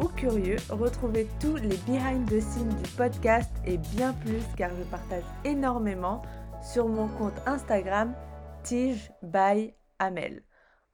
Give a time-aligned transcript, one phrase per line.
[0.00, 4.82] ou curieux, retrouvez tous les behind the scenes du podcast et bien plus car je
[4.84, 6.22] partage énormément
[6.62, 8.14] sur mon compte Instagram
[8.62, 10.42] Tige by Amel.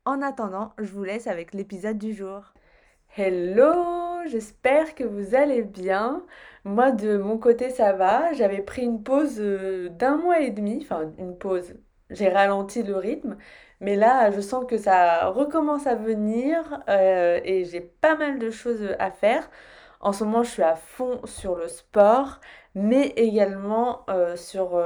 [0.04, 2.52] En attendant, je vous laisse avec l'épisode du jour.
[3.16, 6.24] Hello, j'espère que vous allez bien.
[6.64, 8.32] Moi de mon côté ça va.
[8.32, 11.74] J'avais pris une pause euh, d'un mois et demi, enfin une pause.
[12.10, 13.36] J'ai ralenti le rythme,
[13.80, 18.50] mais là je sens que ça recommence à venir euh, et j'ai pas mal de
[18.50, 19.50] choses à faire.
[20.00, 22.40] En ce moment je suis à fond sur le sport,
[22.74, 24.78] mais également euh, sur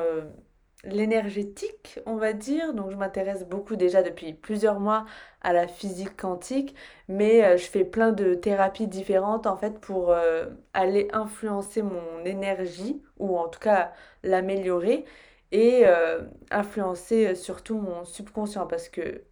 [0.85, 2.75] l'énergétique, on va dire.
[2.75, 5.05] Donc je m'intéresse beaucoup déjà depuis plusieurs mois
[5.43, 6.75] à la physique quantique,
[7.09, 12.25] mais euh, je fais plein de thérapies différentes en fait pour euh, aller influencer mon
[12.25, 15.05] énergie ou en tout cas l'améliorer
[15.53, 19.23] et euh, influencer surtout mon subconscient parce que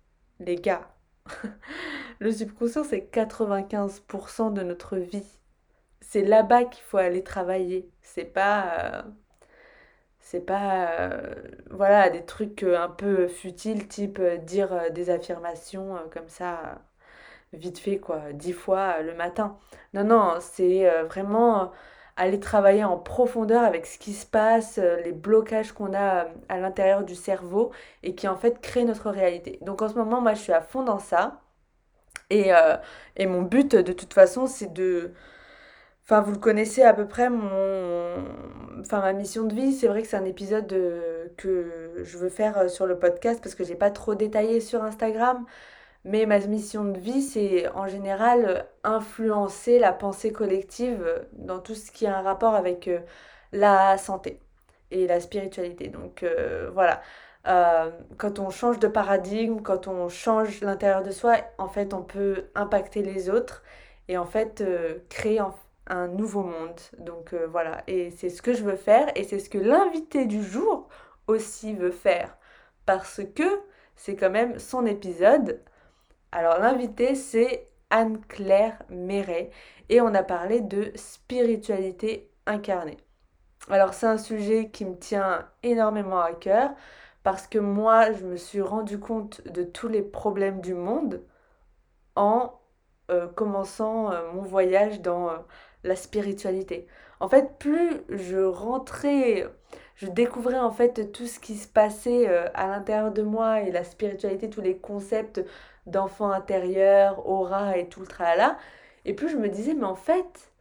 [0.40, 0.88] les gars,
[2.20, 5.38] le subconscient c'est 95% de notre vie.
[6.00, 7.90] C'est là-bas qu'il faut aller travailler.
[8.02, 9.04] C'est pas
[10.28, 11.34] c'est pas euh,
[11.70, 16.82] voilà des trucs euh, un peu futiles type euh, dire des affirmations comme ça
[17.54, 19.58] vite fait quoi dix fois le matin
[19.94, 21.72] non non c'est vraiment
[22.18, 27.04] aller travailler en profondeur avec ce qui se passe les blocages qu'on a à l'intérieur
[27.04, 30.40] du cerveau et qui en fait créent notre réalité donc en ce moment moi je
[30.40, 31.40] suis à fond dans ça
[32.30, 32.50] et,
[33.16, 35.12] et mon but de toute façon c'est de
[36.10, 38.24] Enfin, vous le connaissez à peu près, mon...
[38.80, 39.74] enfin, ma mission de vie.
[39.74, 43.40] C'est vrai que c'est un épisode euh, que je veux faire euh, sur le podcast
[43.42, 45.44] parce que j'ai pas trop détaillé sur Instagram.
[46.04, 51.90] Mais ma mission de vie, c'est en général influencer la pensée collective dans tout ce
[51.90, 53.00] qui a un rapport avec euh,
[53.52, 54.40] la santé
[54.90, 55.88] et la spiritualité.
[55.88, 56.24] Donc
[56.72, 57.02] voilà,
[58.16, 62.46] quand on change de paradigme, quand on change l'intérieur de soi, en fait, on peut
[62.54, 63.62] impacter les autres
[64.08, 64.64] et en fait
[65.10, 65.40] créer
[65.88, 66.80] un nouveau monde.
[66.98, 70.26] Donc euh, voilà, et c'est ce que je veux faire et c'est ce que l'invité
[70.26, 70.88] du jour
[71.26, 72.36] aussi veut faire
[72.86, 73.60] parce que
[73.96, 75.60] c'est quand même son épisode.
[76.32, 79.50] Alors l'invité c'est Anne-Claire Méret
[79.88, 82.98] et on a parlé de spiritualité incarnée.
[83.70, 86.70] Alors c'est un sujet qui me tient énormément à cœur
[87.22, 91.22] parce que moi je me suis rendu compte de tous les problèmes du monde
[92.14, 92.60] en
[93.10, 95.30] euh, commençant euh, mon voyage dans
[95.84, 96.86] la spiritualité.
[97.20, 99.46] En fait, plus je rentrais,
[99.96, 103.70] je découvrais en fait tout ce qui se passait euh, à l'intérieur de moi et
[103.70, 105.40] la spiritualité, tous les concepts
[105.90, 108.58] d'enfant intérieur, aura et tout le tralala,
[109.04, 110.52] et plus je me disais, mais en fait,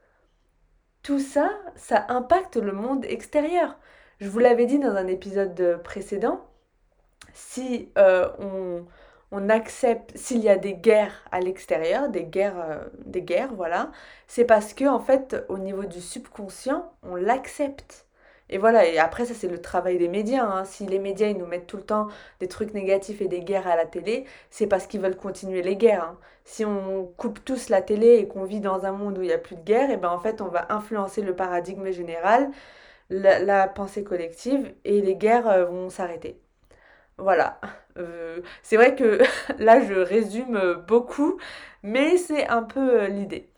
[1.03, 3.77] tout ça, ça impacte le monde extérieur.
[4.19, 6.41] Je vous l'avais dit dans un épisode précédent,
[7.33, 8.85] si euh, on
[9.31, 13.91] on accepte s'il y a des guerres à l'extérieur, des guerres, euh, des guerres, voilà,
[14.27, 18.06] c'est parce que en fait, au niveau du subconscient, on l'accepte.
[18.50, 20.46] Et voilà, et après ça c'est le travail des médias.
[20.46, 20.63] Hein.
[20.66, 22.08] Si les médias ils nous mettent tout le temps
[22.40, 25.75] des trucs négatifs et des guerres à la télé, c'est parce qu'ils veulent continuer les
[25.75, 26.03] guerres.
[26.03, 26.18] Hein.
[26.46, 29.34] Si on coupe tous la télé et qu'on vit dans un monde où il n'y
[29.34, 32.50] a plus de guerre, et ben en fait on va influencer le paradigme général,
[33.09, 36.40] la, pensée collective et les guerres euh, vont s'arrêter.
[37.18, 37.59] Voilà.
[37.97, 39.19] Euh, c'est vrai que
[39.59, 41.38] là, je résume beaucoup,
[41.84, 43.50] mais c'est un peu euh, l'idée.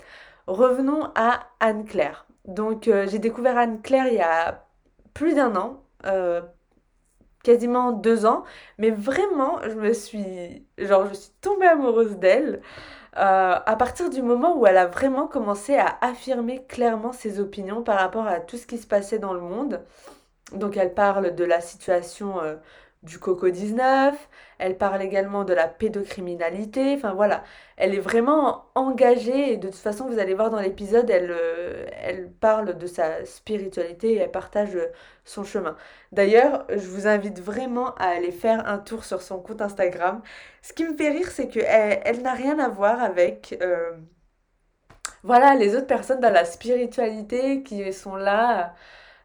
[0.48, 2.26] Revenons à Anne-Claire.
[2.46, 4.66] Donc, euh, j'ai découvert Anne-Claire il y a
[5.19, 5.84] plus d'un an,
[7.44, 8.44] quasiment deux ans,
[8.78, 12.62] mais vraiment, je me suis, genre, je suis tombée amoureuse d'elle.
[13.13, 18.00] à partir du moment où elle a vraiment commencé à affirmer clairement ses opinions par
[18.00, 19.81] rapport à tout ce qui se passait dans le monde.
[20.54, 22.36] Donc elle parle de la situation
[23.04, 24.13] du Coco-19,
[24.57, 27.44] elle parle également de la pédocriminalité, enfin voilà,
[27.78, 31.86] elle est vraiment engagée et de toute façon vous allez voir dans l'épisode, elle, euh,
[32.01, 34.78] elle parle de sa spiritualité et elle partage
[35.24, 35.78] son chemin.
[36.12, 40.22] D'ailleurs, je vous invite vraiment à aller faire un tour sur son compte Instagram.
[40.62, 43.57] Ce qui me fait rire, c'est qu'elle elle, n'a rien à voir avec...
[43.62, 43.92] Euh,
[45.24, 48.74] voilà, les autres personnes dans la spiritualité qui sont là,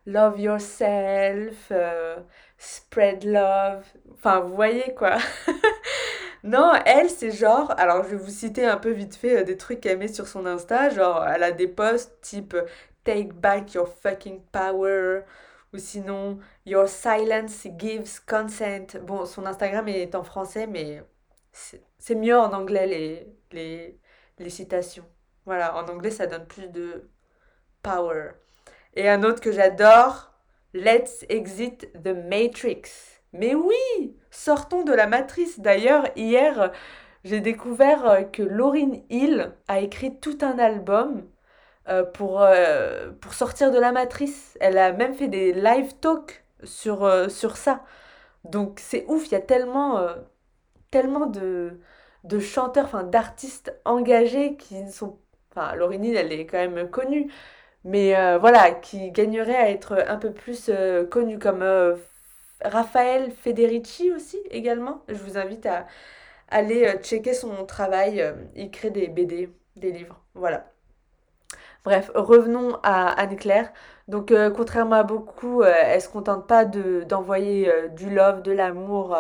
[0.07, 2.17] love yourself, euh,
[2.59, 3.85] spread love.
[4.13, 5.17] Enfin, vous voyez quoi.
[6.45, 7.73] non, elle, c'est genre.
[7.79, 10.27] Alors, je vais vous citer un peu vite fait euh, des trucs qu'elle met sur
[10.29, 10.91] son Insta.
[10.91, 12.57] Genre, elle a des posts type
[13.05, 15.23] take back your fucking power.
[15.73, 18.97] Ou sinon, your silence gives consent.
[19.03, 21.03] Bon, son Instagram est en français, mais
[21.99, 23.99] c'est mieux en anglais les, les,
[24.39, 25.05] les citations.
[25.47, 27.11] Voilà, en anglais, ça donne plus de
[27.83, 28.33] power.
[28.95, 30.34] Et un autre que j'adore,
[30.75, 33.21] Let's exit the Matrix.
[33.33, 35.61] Mais oui, sortons de la matrice.
[35.61, 36.73] D'ailleurs, hier,
[37.23, 41.23] j'ai découvert que Lauryn Hill a écrit tout un album
[41.89, 44.59] euh, pour, euh, pour sortir de la matrice.
[44.61, 47.85] Elle a même fait des live talks sur, euh, ça.
[48.43, 50.01] Donc c'est ouf, il y a tellement,
[51.27, 51.79] de,
[52.41, 55.19] chanteurs, d'artistes engagés qui ne sont...
[55.53, 57.31] Enfin, Hill, elle est quand même connue,
[57.85, 60.71] mais voilà, qui gagneraient à être un peu plus
[61.11, 61.65] connue, comme
[62.63, 65.03] Raphaël Federici aussi, également.
[65.09, 65.87] Je vous invite à
[66.49, 68.25] aller checker son travail.
[68.57, 70.67] Il crée des BD, des livres, voilà.
[71.85, 73.71] Bref, revenons à Anne-Claire.
[74.09, 78.43] Donc, euh, contrairement à beaucoup, euh, elle se contente pas de d'envoyer euh, du love,
[78.43, 79.17] de l'amour,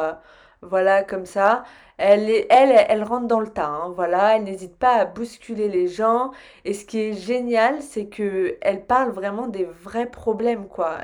[0.69, 1.65] voilà, comme ça.
[1.97, 4.37] Elle, est, elle, elle rentre dans le tas, hein, voilà.
[4.37, 6.33] Elle n'hésite pas à bousculer les gens.
[6.65, 10.99] Et ce qui est génial, c'est que elle parle vraiment des vrais problèmes, quoi.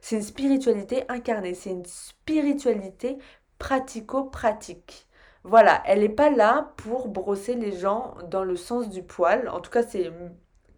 [0.00, 3.18] C'est une spiritualité incarnée, c'est une spiritualité
[3.58, 5.06] pratico-pratique.
[5.44, 9.48] Voilà, elle n'est pas là pour brosser les gens dans le sens du poil.
[9.48, 10.10] En tout cas, c'est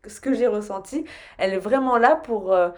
[0.06, 1.04] ce que j'ai ressenti.
[1.38, 2.70] Elle est vraiment là pour euh,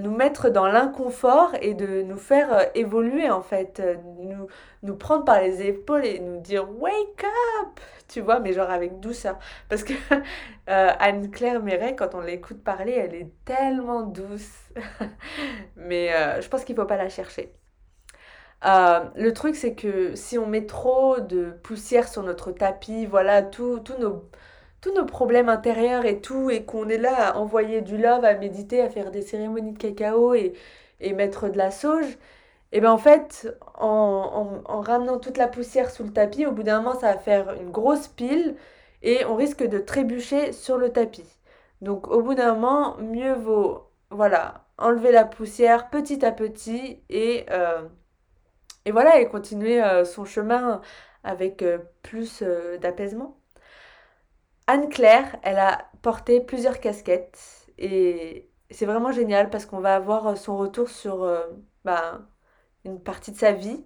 [0.00, 3.82] nous mettre dans l'inconfort et de nous faire euh, évoluer en fait,
[4.20, 4.46] nous,
[4.82, 7.24] nous prendre par les épaules et nous dire wake
[7.60, 9.38] up, tu vois, mais genre avec douceur.
[9.68, 9.92] Parce que
[10.66, 14.70] Anne-Claire Méret, quand on l'écoute parler, elle est tellement douce.
[15.76, 17.52] mais je pense qu'il ne faut pas la chercher.
[18.64, 23.82] le truc, c'est que si on met trop de poussière sur notre tapis, voilà, tous
[23.98, 24.28] nos,
[24.86, 28.34] tous nos problèmes intérieurs et tout, et qu'on est là à envoyer du love, à
[28.34, 30.52] méditer, à faire des cérémonies de cacao et,
[31.00, 32.18] et mettre de la sauge,
[32.72, 36.62] et bien en fait, en, en, ramenant toute la poussière sous le tapis, au bout
[36.62, 38.56] d'un moment, ça va faire une grosse pile
[39.02, 41.28] et on risque de trébucher sur le tapis.
[41.80, 47.46] Donc au bout d'un moment, mieux vaut, voilà, enlever la poussière petit à petit et,
[47.50, 47.82] euh,
[48.84, 50.80] et voilà, et continuer euh, son chemin
[51.24, 52.42] avec euh, plus
[52.80, 53.36] d'apaisement.
[54.66, 60.34] Anne-Claire, elle a porté plusieurs casquettes et c'est vraiment génial parce qu'on va avoir euh,
[60.34, 61.42] son retour sur euh,
[61.84, 62.22] bah,
[62.84, 63.84] une partie de sa vie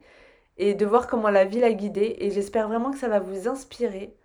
[0.59, 2.17] et de voir comment la vie l'a guidée.
[2.21, 4.17] Et j'espère vraiment que ça va vous inspirer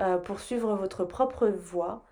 [0.00, 2.04] euh, pour suivre votre propre voie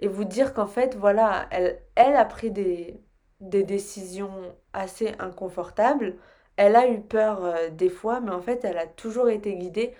[0.00, 3.00] et vous dire qu'en fait, voilà, elle, elle a pris des,
[3.40, 6.18] des décisions assez inconfortables.
[6.56, 9.94] Elle a eu peur des fois, mais en fait, elle a toujours été guidée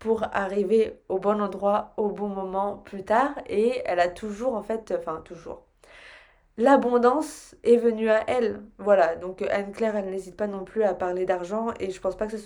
[0.00, 3.34] pour arriver au bon endroit au bon moment plus tard.
[3.46, 5.66] Et elle a toujours en fait enfin toujours.
[6.56, 8.62] L'abondance est venue à elle.
[8.78, 9.14] Voilà.
[9.16, 11.68] Donc Anne-Claire elle n'hésite pas non plus à parler d'argent.
[11.80, 12.38] Et je pense pas que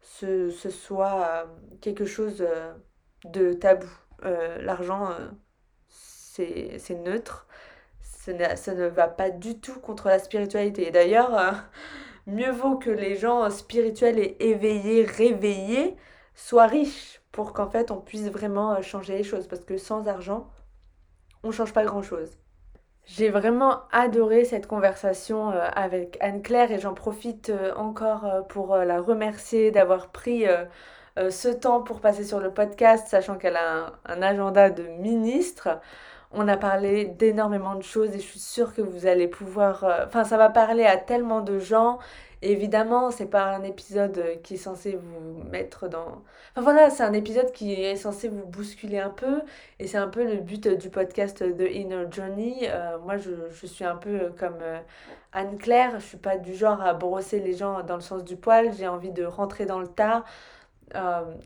[0.00, 1.44] ce, ce, soit euh,
[1.80, 2.72] quelque chose euh,
[3.26, 3.86] de tabou.
[4.24, 5.10] Euh, l'argent
[5.88, 7.46] c'est neutre.
[8.00, 8.32] Ça
[8.74, 10.90] ne, va pas du tout contre la spiritualité.
[10.90, 11.54] D'ailleurs
[12.26, 15.96] mieux vaut que les gens spirituels et éveillés réveillés
[16.36, 20.06] soit riche pour qu'en fait on puisse vraiment euh, changer les choses parce que sans
[20.06, 20.46] argent
[21.42, 22.38] on change pas grand chose.
[23.04, 29.00] J'ai vraiment adoré cette conversation euh, avec Anne-Claire et j'en profite euh, encore pour la
[29.00, 30.44] remercier d'avoir pris
[31.16, 35.80] ce temps pour passer sur le podcast, sachant qu'elle a un, agenda de ministre.
[36.32, 39.84] On a parlé d'énormément de choses et je suis sûre que vous allez pouvoir...
[40.06, 41.98] Enfin, ça va parler à tellement de gens
[42.42, 46.22] évidemment, c'est pas un épisode euh, qui est censé vous mettre dans.
[46.52, 49.42] Enfin voilà, c'est un épisode qui est censé vous bousculer un peu.
[49.78, 52.68] Et c'est un peu le but du podcast The Inner Journey.
[52.68, 54.78] Euh, moi, je, suis un peu comme euh,
[55.32, 55.98] Anne-Claire.
[56.00, 58.72] Je suis pas du genre à brosser les gens dans le sens du poil.
[58.74, 60.24] J'ai envie de rentrer dans le tas.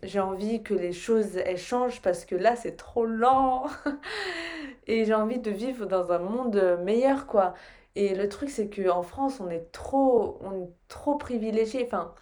[0.03, 3.65] j'ai envie que les choses elles changent parce que là c'est trop lent
[4.87, 7.55] et j'ai envie de vivre dans un monde meilleur quoi
[7.97, 12.15] et le truc, c'est qu'en France, on est trop, on est trop privilégié, enfin,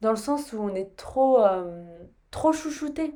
[0.00, 1.84] dans le sens où on est trop, euh,
[2.30, 3.14] trop chouchouté.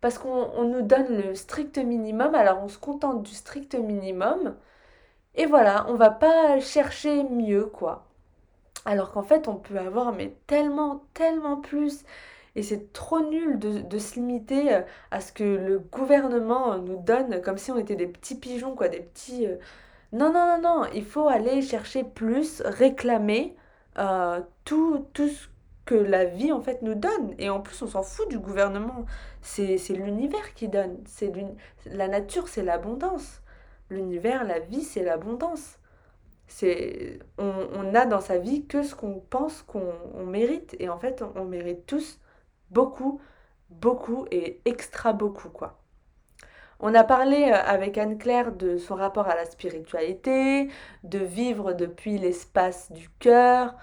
[0.00, 4.56] Parce qu'on nous donne le strict minimum, alors on se contente du strict minimum.
[5.34, 8.06] Et voilà, on va pas chercher mieux, quoi.
[8.84, 12.04] Alors qu'en fait, on peut avoir mais tellement, tellement plus.
[12.56, 16.96] Et c'est trop nul de, de, se limiter euh, à ce que le gouvernement nous
[16.96, 19.46] donne, comme si on était des petits pigeons, quoi, des petits...
[19.46, 19.56] Euh,
[20.12, 23.56] non, non, non, non, il faut aller chercher plus, réclamer
[23.98, 25.48] euh, tout, tout ce
[25.84, 27.34] que la vie en fait nous donne.
[27.38, 29.06] Et en plus, on s'en fout du gouvernement.
[29.42, 30.98] C'est l'univers qui donne.
[31.06, 31.32] C'est
[31.86, 33.42] la nature, c'est l'abondance.
[33.90, 35.78] l'univers, la vie, c'est l'abondance.
[36.48, 40.76] C'est, on, n'a dans sa vie que ce qu'on pense qu'on mérite.
[40.80, 42.20] Et en fait, on, on, mérite tous
[42.70, 43.20] beaucoup,
[43.70, 45.79] beaucoup et extra beaucoup, quoi.
[46.82, 50.68] On a parlé euh, avec Anne-Claire de son rapport à la spiritualité,
[51.04, 53.74] de vivre depuis l'espace du cœur,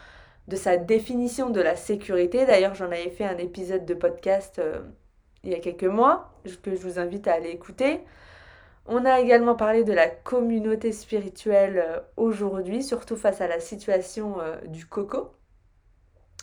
[0.47, 2.45] de sa définition de la sécurité.
[2.47, 4.79] D'ailleurs, j'en avais fait un épisode de podcast euh,
[5.43, 6.31] il y a quelques mois,
[6.63, 8.01] que je vous invite à aller écouter.
[8.87, 14.37] On a également parlé de la communauté spirituelle euh, aujourd'hui, surtout face à la situation
[14.65, 15.33] du coco,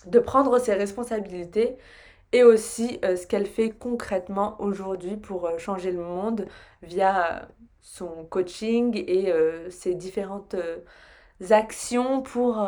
[0.06, 1.78] de prendre ses responsabilités
[2.34, 6.46] et aussi ce qu'elle fait concrètement aujourd'hui pour changer le monde
[6.82, 7.48] via
[7.80, 9.32] son coaching et
[9.70, 10.56] ses différentes
[11.50, 12.58] actions pour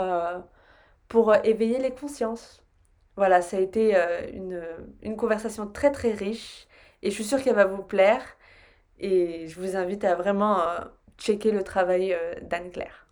[1.09, 2.63] pour euh, éveiller les consciences.
[3.17, 4.63] Voilà, ça a été euh, une,
[5.03, 6.67] une conversation très très riche
[7.03, 8.23] et je suis sûre qu'elle va vous plaire
[8.99, 10.81] et je vous invite à vraiment euh,
[11.19, 13.06] checker le travail d'Anne-Claire.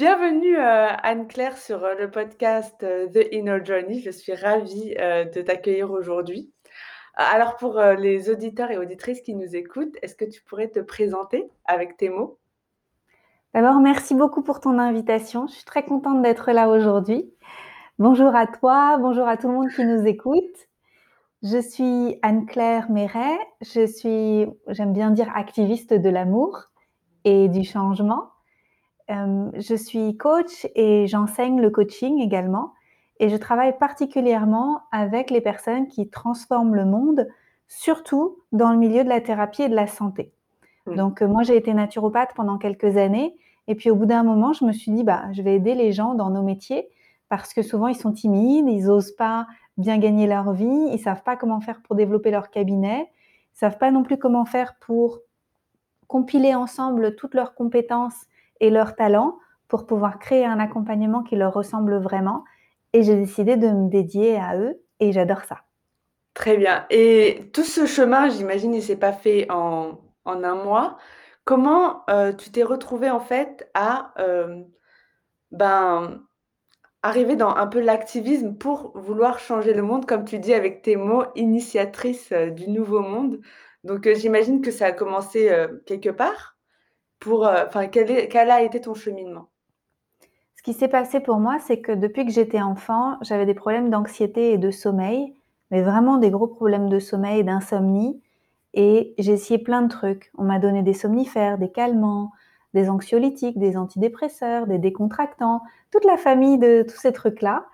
[0.00, 4.00] Bienvenue Anne-Claire sur le podcast The Inner Journey.
[4.00, 6.50] Je suis ravie de t'accueillir aujourd'hui.
[7.16, 11.50] Alors pour les auditeurs et auditrices qui nous écoutent, est-ce que tu pourrais te présenter
[11.66, 12.38] avec tes mots?
[13.52, 15.46] D'abord, merci beaucoup pour ton invitation.
[15.48, 17.30] Je suis très contente d'être là aujourd'hui.
[17.98, 20.68] Bonjour à toi, bonjour à tout le monde qui nous écoute.
[21.42, 23.38] Je suis Anne-Claire Méret.
[23.60, 26.70] Je suis, j'aime bien dire, activiste de l'amour
[27.24, 28.30] et du changement.
[29.10, 32.74] Euh, je suis coach et j'enseigne le coaching également.
[33.18, 37.28] Et je travaille particulièrement avec les personnes qui transforment le monde,
[37.68, 40.32] surtout dans le milieu de la thérapie et de la santé.
[40.86, 40.94] Mmh.
[40.96, 43.36] Donc, euh, moi, j'ai été naturopathe pendant quelques années.
[43.68, 45.92] Et puis, au bout d'un moment, je me suis dit, bah, je vais aider les
[45.92, 46.88] gens dans nos métiers
[47.28, 50.98] parce que souvent, ils sont timides, ils n'osent pas bien gagner leur vie, ils ne
[50.98, 54.44] savent pas comment faire pour développer leur cabinet, ils ne savent pas non plus comment
[54.44, 55.20] faire pour
[56.08, 58.26] compiler ensemble toutes leurs compétences
[58.60, 59.38] et leurs talents
[59.68, 62.44] pour pouvoir créer un accompagnement qui leur ressemble vraiment.
[62.92, 65.58] Et j'ai décidé de me dédier à eux et j'adore ça.
[66.34, 66.86] Très bien.
[66.90, 70.98] Et tout ce chemin, j'imagine, il ne s'est pas fait en en un mois.
[71.44, 74.62] Comment, euh, tu t'es retrouvée en fait à, euh,
[75.50, 76.22] ben,
[77.02, 80.96] arriver dans un peu l'activisme pour vouloir changer le monde, comme tu dis avec tes
[80.96, 83.40] mots, initiatrice, euh, du nouveau monde?
[83.84, 85.50] Donc, j'imagine que ça a commencé,
[85.86, 86.58] quelque part
[87.20, 89.48] pour, enfin, quel quel a été ton cheminement?
[90.56, 93.88] Ce qui s'est passé pour moi, c'est que depuis que j'étais enfant, j'avais des problèmes
[93.88, 95.34] d'anxiété et de sommeil,
[95.70, 98.20] mais vraiment des gros problèmes de sommeil et d'insomnie
[98.74, 100.30] et j'ai essayé plein de trucs.
[100.38, 102.30] On m'a donné des somnifères, des calmants,
[102.74, 107.66] des anxiolytiques, des antidépresseurs, des décontractants, toute la famille de tous ces trucs-là.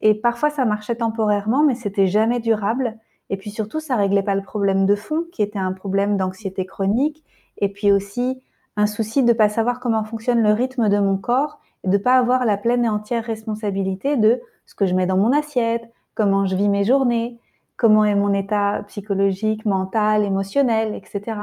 [0.00, 2.96] Et parfois, ça marchait temporairement, mais c'était jamais durable.
[3.30, 6.66] Et puis surtout, ça réglait pas le problème de fond, qui était un problème d'anxiété
[6.66, 7.24] chronique,
[7.58, 8.42] et puis aussi
[8.76, 11.96] un souci de ne pas savoir comment fonctionne le rythme de mon corps et de
[11.96, 15.32] ne pas avoir la pleine et entière responsabilité de ce que je mets dans mon
[15.32, 17.38] assiette, comment je vis mes journées,
[17.76, 21.38] comment est mon état psychologique, mental, émotionnel, etc.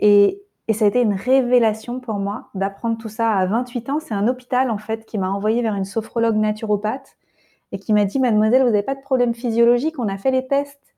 [0.00, 0.40] Et,
[0.72, 4.00] ça a été une révélation pour moi d'apprendre tout ça à 28 ans.
[4.00, 7.18] C'est un hôpital en fait qui m'a envoyé vers une sophrologue naturopathe
[7.70, 10.46] et qui m'a dit Mademoiselle, vous n'avez pas de problème physiologique, on a fait les
[10.46, 10.94] tests,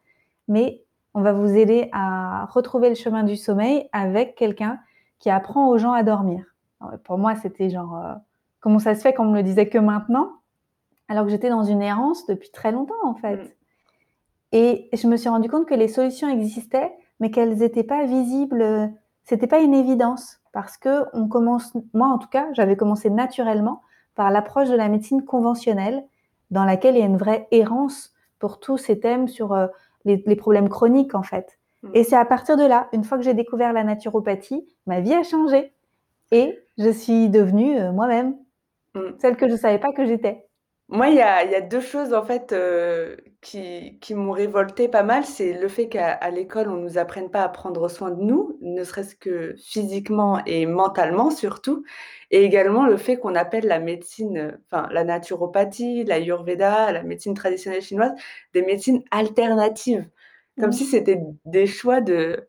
[0.47, 4.79] mais on va vous aider à retrouver le chemin du sommeil avec quelqu'un
[5.19, 6.45] qui apprend aux gens à dormir.
[7.05, 8.15] pour moi, c'était genre euh,
[8.61, 10.33] comment ça se fait qu'on me le disait que maintenant,
[11.09, 13.37] alors que j'étais dans une errance depuis très longtemps en fait.
[13.37, 13.49] Mm.
[14.53, 18.91] Et je me suis rendu compte que les solutions existaient, mais qu'elles n'étaient pas visibles.
[19.25, 23.83] C'était pas une évidence parce que on commence, moi en tout cas, j'avais commencé naturellement
[24.15, 26.05] par l'approche de la médecine conventionnelle,
[26.51, 29.67] dans laquelle il y a une vraie errance pour tous ces thèmes sur euh,
[30.05, 31.59] les, problèmes chroniques en fait.
[31.87, 31.91] Mm.
[31.95, 35.15] Et c'est à partir de là, une fois que j'ai découvert la naturopathie, ma vie
[35.15, 35.73] a changé
[36.33, 38.37] et je suis devenue euh, moi-même,
[38.95, 39.19] mm.
[39.19, 40.47] celle que je ne savais pas que j'étais.
[40.89, 44.87] Moi, il y a, y a deux choses en fait euh, qui, qui m'ont révolté
[44.87, 45.25] pas mal.
[45.25, 48.85] C'est le fait qu'à l'école, on nous apprenne pas à prendre soin de nous, ne
[48.85, 51.85] serait-ce que physiquement et mentalement surtout.
[52.31, 57.35] Et également le fait qu'on appelle la médecine, enfin la naturopathie, la Yurveda, la médecine
[57.35, 58.13] traditionnelle chinoise,
[58.55, 60.09] des médecines alternatives.
[60.59, 62.49] Comme si c'était des choix de,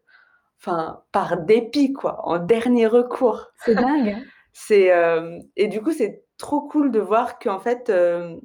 [0.59, 3.51] enfin, par dépit, quoi, en dernier recours.
[3.65, 4.09] C'est dingue.
[4.09, 4.23] Hein.
[4.53, 8.35] c'est, euh, et du coup, c'est trop cool de voir qu'en fait, euh,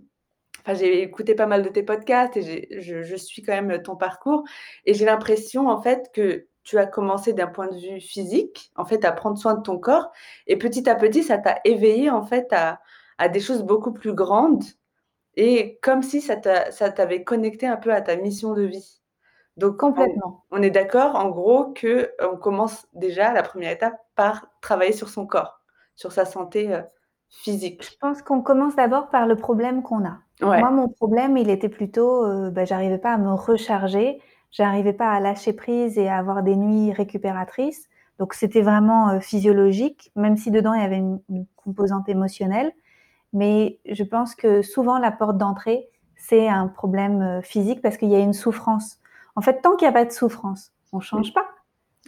[0.61, 3.97] enfin, j'ai écouté pas mal de tes podcasts et je, je, suis quand même ton
[3.97, 4.45] parcours
[4.85, 8.85] et j'ai l'impression en fait que tu as commencé d'un point de vue physique, en
[8.85, 10.13] fait, à prendre soin de ton corps
[10.47, 12.81] et petit à petit, ça t'a éveillé en fait à,
[13.19, 14.65] à, des choses beaucoup plus grandes
[15.35, 19.02] et comme si ça t'avait connecté un peu à ta mission de vie.
[19.57, 20.45] Donc on Complètement.
[20.51, 25.27] on est d'accord en gros qu'on commence déjà la première étape par travailler sur son
[25.27, 25.63] corps,
[25.97, 26.79] sur sa santé,
[27.81, 28.01] Je physique.
[28.01, 30.19] pense qu'on commence d'abord par le problème qu'on a.
[30.41, 30.63] Ouais.
[30.63, 35.11] Moi, mon problème, il était plutôt, heu, bah, j'arrivais pas à me recharger, j'arrivais pas
[35.13, 37.89] à lâcher prise et à avoir des nuits récupératrices.
[38.19, 42.73] Donc c'était vraiment, heu, physiologique, même si dedans il y avait une une composante émotionnelle.
[43.35, 48.17] Mais je pense que souvent la porte d'entrée, c'est un problème, physique parce qu'il y
[48.17, 48.99] a une souffrance.
[49.37, 51.23] En fait, tant qu'il y a pas de souffrance, on Mmh.
[51.23, 51.47] change pas.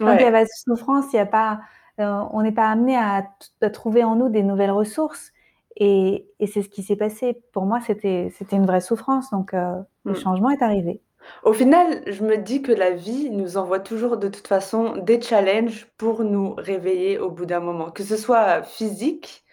[0.04, 1.60] Tant qu'il y a pas de souffrance, il y a pas,
[2.00, 3.28] heu, on n'est pas amené à
[3.72, 5.32] trouver en nous des nouvelles ressources
[5.76, 7.42] et et c'est ce qui s'est passé.
[7.52, 10.14] Pour moi, c'était une vraie souffrance donc heu, le Mmh.
[10.14, 11.02] changement est arrivé.
[11.42, 15.20] Au final, je me dis que la vie nous envoie toujours de toute façon des
[15.20, 19.44] challenges pour nous réveiller au bout d'un moment, que ce soit physique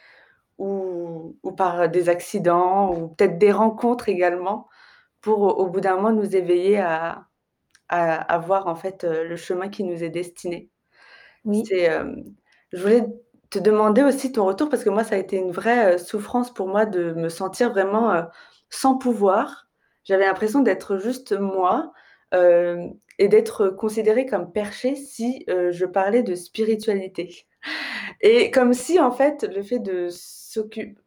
[0.59, 4.69] ou ou par des accidents ou peut-être des rencontres également
[5.21, 7.27] pour au au bout d'un moment nous éveiller à
[7.91, 10.71] à à voir en fait, heu, le chemin qui nous est destiné.
[11.45, 11.63] Oui.
[11.67, 12.23] C'est, hem,
[12.73, 13.05] je voulais
[13.51, 16.53] te demander aussi ton retour parce que moi ça a été une vraie, heu, souffrance
[16.53, 18.23] pour moi de me sentir vraiment,
[18.69, 19.67] sans pouvoir.
[20.05, 21.93] J'avais l'impression d'être juste moi,
[23.19, 27.45] et d'être considérée comme perchée si, je parlais de spiritualité
[28.21, 30.09] et comme si en fait le fait de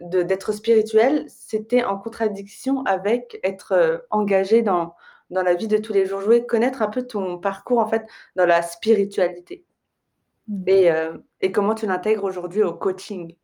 [0.00, 4.94] d'être spirituel, c'était en contradiction avec être, engagé dans
[5.30, 6.20] dans la vie de tous les jours.
[6.20, 9.64] Je voulais connaître un peu ton parcours en fait dans la spiritualité
[10.48, 10.62] Mmh.
[10.66, 13.34] et heu et comment tu l'intègres aujourd'hui au coaching?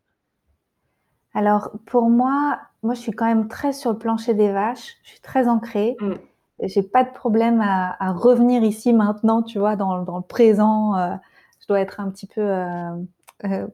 [1.32, 5.10] Alors pour moi moi je suis quand même très sur le plancher des vaches, je
[5.10, 5.96] suis très ancrée.
[6.00, 6.14] Mmh.
[6.62, 9.76] J'ai pas de problème à à revenir ici maintenant, tu vois?
[9.76, 11.16] Dans dans le présent, heu,
[11.60, 13.68] je dois être un petit peu, heu,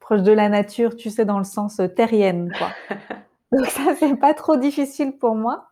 [0.00, 1.26] proche de la nature, tu sais?
[1.26, 2.70] Dans le sens, terrienne, quoi.
[3.52, 5.68] Donc ça, c'est pas trop difficile pour moi.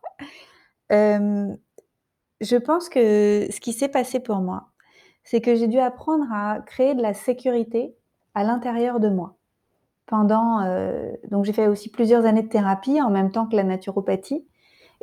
[0.89, 1.57] Hem,
[2.41, 4.69] je pense que ce qui s'est passé pour moi,
[5.23, 7.95] c'est que j'ai dû apprendre à créer de la sécurité
[8.35, 9.35] à l'intérieur de moi.
[10.07, 13.63] Pendant, heu donc j'ai fait aussi plusieurs années de thérapie en même temps que la
[13.63, 14.45] naturopathie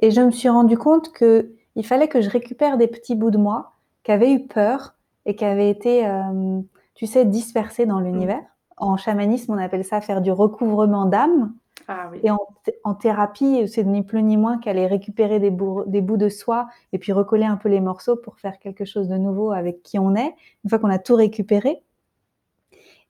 [0.02, 3.38] et je me suis rendu compte qu'il fallait que je récupère des petits bouts de
[3.38, 3.72] moi
[4.04, 4.94] qui avaient eu peur
[5.26, 8.04] et qui avaient été, hem, tu sais, dispersés dans Mmh.
[8.04, 8.42] l'univers.
[8.76, 11.54] En chamanisme, on appelle ça faire du recouvrement d'âme
[11.88, 16.16] Ah et en thérapie, c'est ni plus ni moins qu'aller récupérer des bouts des bouts
[16.16, 19.52] de soi et puis recoller un peu les morceaux pour faire quelque chose de nouveau
[19.52, 21.82] avec qui on est, une fois qu'on a tout récupéré.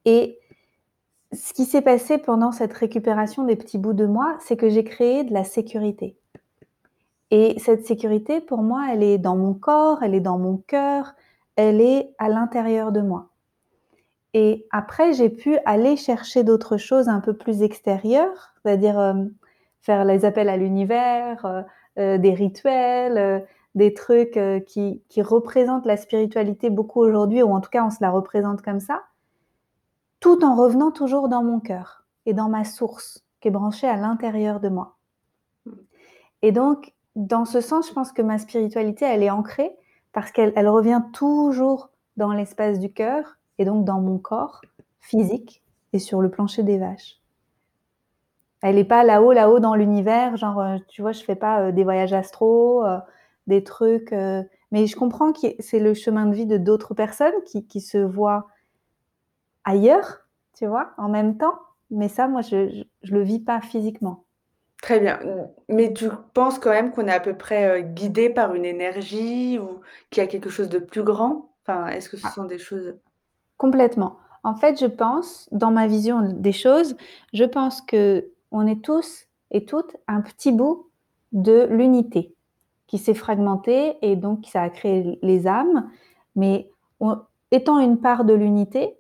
[0.05, 0.39] Et
[1.33, 4.85] ce qui s'est passé pendant cette récupération des petits bouts de moi, c'est que j'ai
[4.85, 6.17] créé de la sécurité.
[7.31, 11.15] Et cette sécurité, pour moi, elle est dans mon corps, elle est dans mon cœur,
[11.57, 13.29] elle est à l'intérieur de moi
[14.35, 19.33] et après j'ai pu aller chercher d'autres choses un peu plus extérieures, c'est-à-dire, hem,
[19.83, 21.65] faire les appels à l'univers, heu
[21.99, 27.85] heu, des rituels, des trucs, qui représentent la spiritualité beaucoup aujourd'hui ou en tout cas
[27.85, 29.03] on se la représente comme ça
[30.21, 33.97] tout en revenant toujours dans mon cœur et dans ma source qui est branchée à
[33.97, 34.97] l'intérieur de moi.
[36.43, 39.71] Et donc dans ce sens, je pense que ma spiritualité, elle est ancrée
[40.13, 44.67] parce qu'elle elle revient toujours dans l'espace du cœur et donc dans mon corps
[45.01, 45.63] physique
[45.93, 47.21] et sur le plancher des vaches.
[48.63, 51.13] Elle est pas là-haut, là-haut dans l'univers, genre, heu, tu vois?
[51.13, 52.99] Je fais pas, heu, des voyages astraux, heu,
[53.47, 54.13] des trucs,
[54.73, 57.99] mais je comprends que c'est le chemin de vie de d'autres personnes qui qui se
[57.99, 58.47] voient
[59.65, 60.93] ailleurs, tu vois?
[60.99, 61.59] En même temps,
[61.91, 64.25] mais ça, moi, je je le vis pas physiquement.
[64.83, 65.19] Très bien,
[65.69, 69.81] mais tu penses quand même qu'on est à peu près, guidé par une énergie ou
[70.11, 71.55] qu'il y a quelque chose de plus grand?
[71.63, 72.35] Enfin, est-ce que ce Ah.
[72.35, 72.95] sont des choses
[73.59, 74.17] Complètement.
[74.43, 76.97] En fait, je pense, dans ma vision des choses,
[77.33, 80.89] je pense qu'on est tous et toutes un petit bout
[81.33, 82.35] de l'unité
[82.87, 85.91] qui s'est fragmentée et donc ça a créé les âmes,
[86.37, 86.69] mais
[87.01, 87.19] on
[87.53, 88.97] étant une part de l'unité,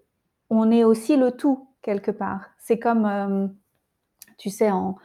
[0.51, 2.43] on est aussi le tout quelque part.
[2.59, 3.55] C'est comme, hem,
[4.39, 4.97] tu sais, en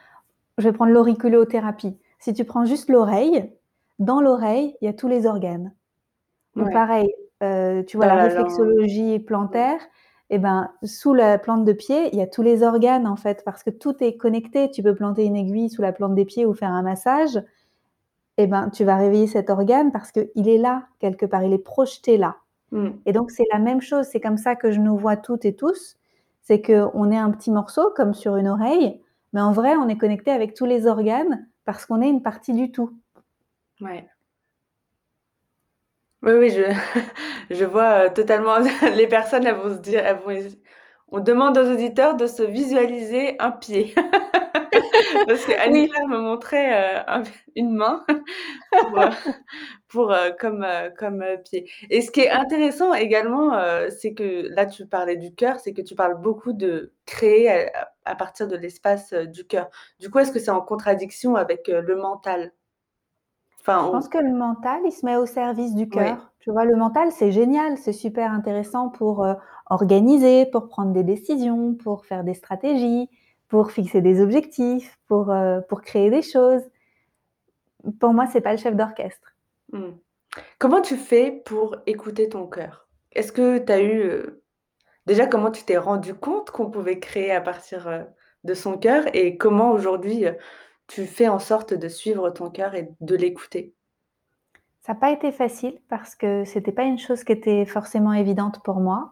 [0.60, 1.98] je vais prendre l'auriculothérapie.
[2.20, 3.52] Si tu prends juste l'oreille,
[4.00, 5.74] dans l'oreille, il y a tous les organes.
[6.58, 6.74] Ou Ouais.
[6.74, 7.10] pareil,
[7.44, 9.80] heu, tu vois la réflexologie plantaire
[10.30, 13.44] et ben, sous la plante de pied, il y a tous les organes en fait,
[13.46, 14.70] parce que tout est connecté.
[14.70, 17.40] Tu peux planter une aiguille sous la plante des pieds ou faire un massage
[18.38, 21.58] et ben, tu vas réveiller cet organe parce qu'il est là quelque part, il est
[21.58, 22.38] projeté là
[22.72, 22.90] Mmh.
[23.08, 25.56] et donc c'est la même chose, c'est comme ça que je nous vois toutes et
[25.56, 25.98] tous.
[26.44, 29.02] C'est qu'on est un petit morceau comme sur une oreille,
[29.34, 32.54] mais en vrai, on est connecté avec tous les organes parce qu'on est une partie
[32.54, 32.96] du tout.
[33.82, 34.08] Ouais.
[36.22, 36.64] Oui, oui, je
[37.56, 38.58] je vois, heu, totalement
[38.96, 40.50] les personnes, elles vont se dire elles vont
[41.08, 43.94] On demande aux auditeurs de se visualiser un pied.
[45.28, 45.88] Parce Oui.
[46.10, 47.24] me montrait, heu, un
[47.56, 48.06] une main
[48.78, 49.10] pour, heu,
[49.90, 51.70] pour, heu, comme, heu, comme, heu, pied.
[51.90, 55.74] Et ce qui est intéressant également, heu, c'est que là, tu parlais du cœur, c'est
[55.74, 59.70] que tu parles beaucoup de créer à à partir de l'espace, heu, du cœur.
[60.00, 62.52] Du coup, est-ce que c'est en contradiction avec, heu, le mental?
[63.70, 65.90] Je pense que le mental, il se met au service du oui.
[65.90, 66.32] cœur.
[66.40, 69.36] Tu vois, le mental, c'est génial, c'est super intéressant pour, heu,
[69.70, 73.10] organiser, pour prendre des décisions, pour faire des stratégies,
[73.48, 76.64] pour fixer des objectifs, pour, heu, pour créer des choses.
[78.00, 79.36] Pour moi, c'est pas le chef d'orchestre.
[79.72, 79.92] Mmh.
[80.60, 82.88] Comment tu fais pour écouter ton cœur?
[83.12, 84.44] Est-ce que tu as eu, heu
[85.06, 88.06] déjà comment tu t'es rendu compte qu'on pouvait créer à partir,
[88.44, 89.04] de son cœur?
[89.14, 90.26] Et comment aujourd'hui,
[90.90, 93.74] tu fais en sorte de suivre ton cœur et de l'écouter?
[94.82, 98.62] Ça a pas été facile parce que c'était pas une chose qui était forcément évidente
[98.64, 99.12] pour moi.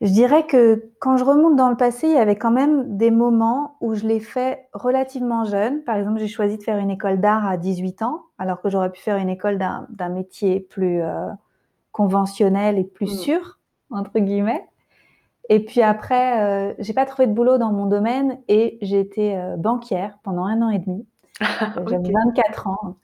[0.00, 3.10] Je dirais que quand je remonte dans le passé, il y avait quand même des
[3.12, 5.82] moments où je l'ai fait relativement jeune.
[5.84, 8.90] Par exemple, j'ai choisi de faire une école d'art à 18 ans, alors que j'aurais
[8.90, 11.28] pu faire une école d'un métier plus, heu,
[11.92, 13.18] conventionnel et «plus Mmh.
[13.18, 13.58] sûr»
[13.90, 14.66] entre guillemets.
[15.52, 19.36] Et puis après, heu, j'ai pas trouvé de boulot dans mon domaine et j'ai été,
[19.36, 21.04] heu, banquière pendant 1 an et demi.
[21.42, 21.46] Heu,
[21.90, 22.14] j'avais OK.
[22.24, 22.96] 24 ans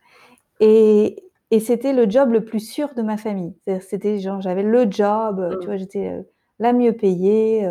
[0.61, 3.55] et et c'était le job le plus sûr de ma famille.
[3.83, 5.77] C'était genre j'avais le job, heu, tu vois?
[5.77, 6.25] J'étais,
[6.59, 7.67] la mieux payée,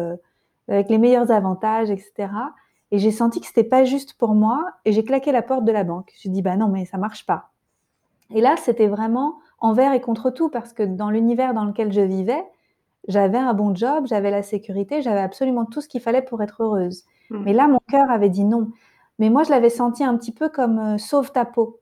[0.68, 2.52] avec les meilleurs avantages et cetera
[2.92, 5.72] et j'ai senti que c'était pas juste pour moi et j'ai claqué la porte de
[5.72, 6.12] la banque.
[6.22, 7.50] J'ai dit: «Bah non, mais ça marche pas»
[8.36, 12.02] et là, c'était vraiment envers et contre tout parce que dans l'univers dans lequel je
[12.02, 12.44] vivais,
[13.08, 16.64] j'avais un bon job, j'avais la sécurité, j'avais absolument tout ce qu'il fallait pour être
[16.64, 17.04] heureuse.
[17.30, 17.44] Mmh.
[17.46, 18.72] Mais là, mon cœur avait dit non.
[19.20, 21.80] Mais moi, je l'avais senti un petit peu comme, heu, sauve ta peau.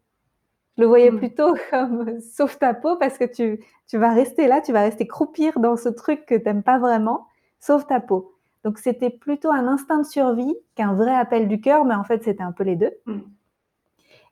[0.77, 1.17] Je le voyais Mmh.
[1.17, 4.81] plutôt comme, heu, sauve ta peau parce que tu tu vas rester là, tu vas
[4.81, 7.27] rester croupir dans ce truc que tu aimes pas vraiment,
[7.59, 8.33] sauve ta peau.
[8.63, 12.23] Donc c'était plutôt un instinct de survie qu'un vrai appel du cœur, mais en fait,
[12.23, 12.91] c'était un peu les 2.
[13.05, 13.19] Mmh.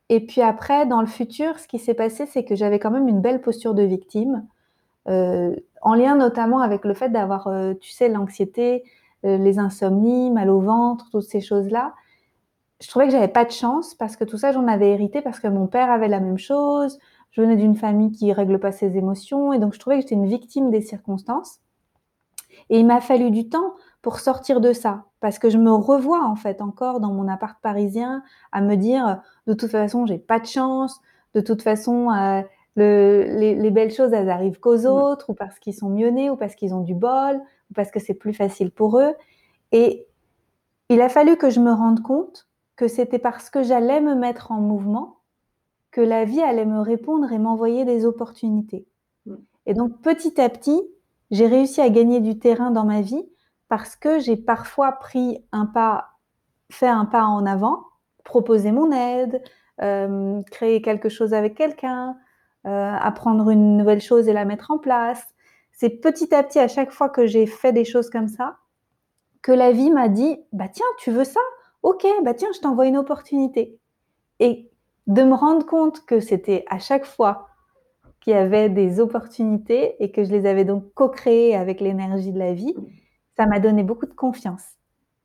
[0.10, 3.08] Et puis après, dans le futur, ce qui s'est passé, c'est que j'avais quand même
[3.08, 4.46] une belle posture de victime,
[5.06, 8.84] en lien notamment avec le fait d'avoir, heu, tu sais, l'anxiété,
[9.26, 11.94] heu, les insomnies, mal au ventre, toutes ces choses-là.
[12.82, 15.40] Je trouvais que j'avais pas de chance parce que tout ça, j'en avais hérité parce
[15.40, 17.00] que mon père avait la même chose.
[17.32, 20.16] Je venais d'une famille qui règle pas ses émotions et donc je trouvais que j'étais
[20.16, 21.60] une victime des circonstances
[22.70, 26.26] et il m'a fallu du temps pour sortir de ça parce que je me revois,
[26.26, 30.40] en fait, encore dans mon appart parisien à me dire: «De toute façon, j'ai pas
[30.40, 31.00] de chance,
[31.34, 32.10] de toute façon,
[32.76, 36.30] le les les belles choses, elles arrivent qu'aux autres ou parce qu'ils sont mieux nés
[36.30, 37.38] ou parce qu'ils ont du bol
[37.70, 39.14] ou parce que c'est plus facile pour eux»
[39.72, 40.06] et
[40.90, 44.52] il a fallu que je me rende compte que c'était parce que j'allais me mettre
[44.52, 45.18] en mouvement
[45.92, 48.88] que la vie allait me répondre et m'envoyer des opportunités.
[49.66, 50.82] Et donc petit à petit,
[51.32, 53.28] j'ai réussi à gagner du terrain dans ma vie
[53.70, 56.10] parce que j'ai parfois pris un pas
[56.70, 57.86] fait un pas en avant,
[58.24, 59.42] proposé mon aide,
[59.80, 62.18] hem, créé quelque chose avec quelqu'un,
[62.66, 65.24] apprendre une nouvelle chose et la mettre en place.
[65.72, 68.58] C'est petit à petit, à chaque fois que j'ai fait des choses comme ça,
[69.42, 71.42] que la vie m'a dit: «Bah tiens, tu veux ça?
[71.84, 73.80] OK, bah tiens, je t'envoie une opportunité»
[74.40, 74.72] et
[75.08, 77.48] de me rendre compte que c'était à chaque fois
[78.22, 82.40] qu'il y avait des opportunités et que je les avais donc co-créées avec l'énergie de
[82.40, 82.76] la vie,
[83.38, 84.64] ça m'a donné beaucoup de confiance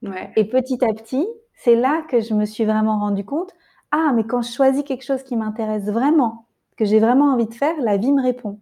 [0.03, 0.33] Ouais.
[0.37, 3.53] et petit à petit, c'est là que je me suis vraiment rendu compte:
[3.93, 6.48] «Ah mais quand je choisis quelque chose qui m'intéresse vraiment,
[6.79, 8.61] que j'ai vraiment envie de faire, la vie me répond»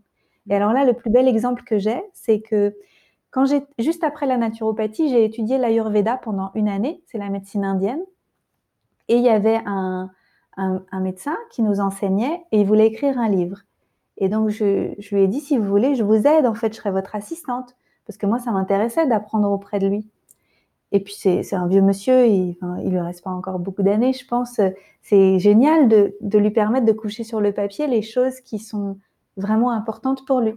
[0.49, 0.57] et Mmh.
[0.57, 2.75] alors là, le plus bel exemple que j'ai, c'est que
[3.33, 7.65] quand j'ai juste après la naturopathie, j'ai étudié l'ayurveda pendant une année, c'est la médecine
[7.65, 8.01] indienne.
[9.09, 10.11] Et il y avait un
[10.59, 13.61] un un médecin qui nous enseignait et il voulait écrire un livre.
[14.19, 16.73] Et donc je je lui ai dit: «Si vous voulez, je vous aide, en fait,
[16.75, 17.77] je serai votre assistante»
[18.07, 20.09] parce que moi, ça m'intéressait d'apprendre auprès de lui
[20.93, 24.13] et puis c'est un vieux monsieur, il enfin, il lui reste pas encore beaucoup d'années,
[24.13, 24.61] je pense,
[25.03, 28.99] c'est génial de lui permettre de coucher sur le papier les choses qui sont
[29.37, 30.55] vraiment importantes pour lui.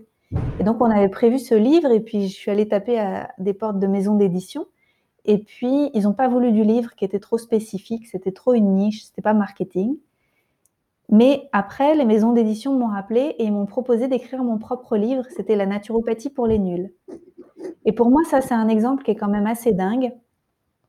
[0.60, 3.54] Et donc on avait prévu ce livre et puis je suis allée taper à des
[3.54, 4.68] portes de maisons d'édition.
[5.26, 8.76] Et puis ils ont pas voulu du livre qui était trop spécifique, c'était trop une
[8.76, 9.98] niche, c'était pas marketing.
[11.12, 15.56] Mais après, les maisons d'édition m'ont rappelé et m'ont proposé d'écrire mon propre livre, c'était
[15.56, 16.92] La naturopathie pour les nuls
[17.86, 20.12] et pour moi, ça, c'est un exemple qui est quand même assez dingue.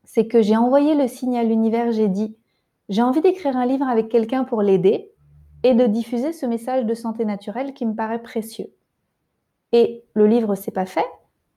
[0.04, 2.36] C'est que j'ai envoyé le signe à l'univers, j'ai dit:
[2.88, 5.10] «J'ai envie d'écrire un livre avec quelqu'un pour l'aider
[5.62, 8.72] et de diffuser ce message de santé naturelle qui me paraît précieux»
[9.72, 11.06] et le livre s'est pas fait,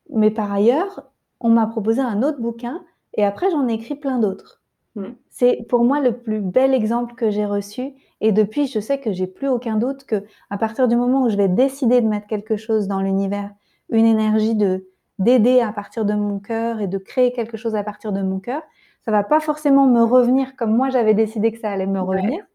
[0.09, 2.83] mais par ailleurs, on m'a proposé un autre bouquin
[3.15, 4.61] et après j'en ai écrit plein d'autres.
[4.95, 5.05] Mmh.
[5.29, 9.11] C'est pour moi le plus bel exemple que j'ai reçu et depuis, je sais que
[9.11, 12.57] j'ai plus aucun doute qu'à partir du moment où je vais décider de mettre quelque
[12.57, 13.51] chose dans l'univers,
[13.89, 14.87] une énergie de
[15.19, 18.39] d'aider à partir de mon cœur et de créer quelque chose à partir de mon
[18.39, 18.61] cœur,
[19.05, 22.39] ça va pas forcément me revenir comme moi j'avais décidé que ça allait me revenir,
[22.39, 22.45] ouais.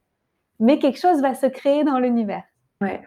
[0.60, 2.42] mais quelque chose va se créer dans l'univers.
[2.80, 3.02] Ouais.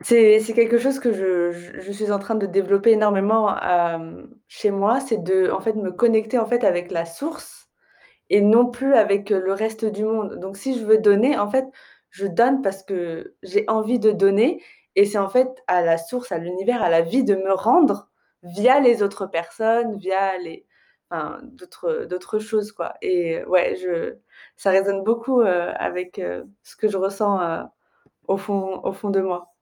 [0.00, 4.24] C'est, c'est quelque chose que je, je, je, suis en train de développer énormément euh,
[4.48, 7.68] chez moi, c'est de en fait me connecter en fait avec la source
[8.28, 10.38] et non plus avec le reste du monde.
[10.40, 11.66] Donc si je veux donner, en fait,
[12.10, 14.62] je donne parce que j'ai envie de donner
[14.96, 18.08] et c'est en fait à la source, à l'univers, à la vie de me rendre
[18.44, 20.66] via les autres personnes, via les
[21.10, 22.94] enfin, d'autres choses quoi.
[23.02, 24.16] Et ouais, je
[24.56, 27.62] ça résonne beaucoup euh, avec euh, ce que je ressens euh,
[28.28, 29.54] au fond au fond de moi.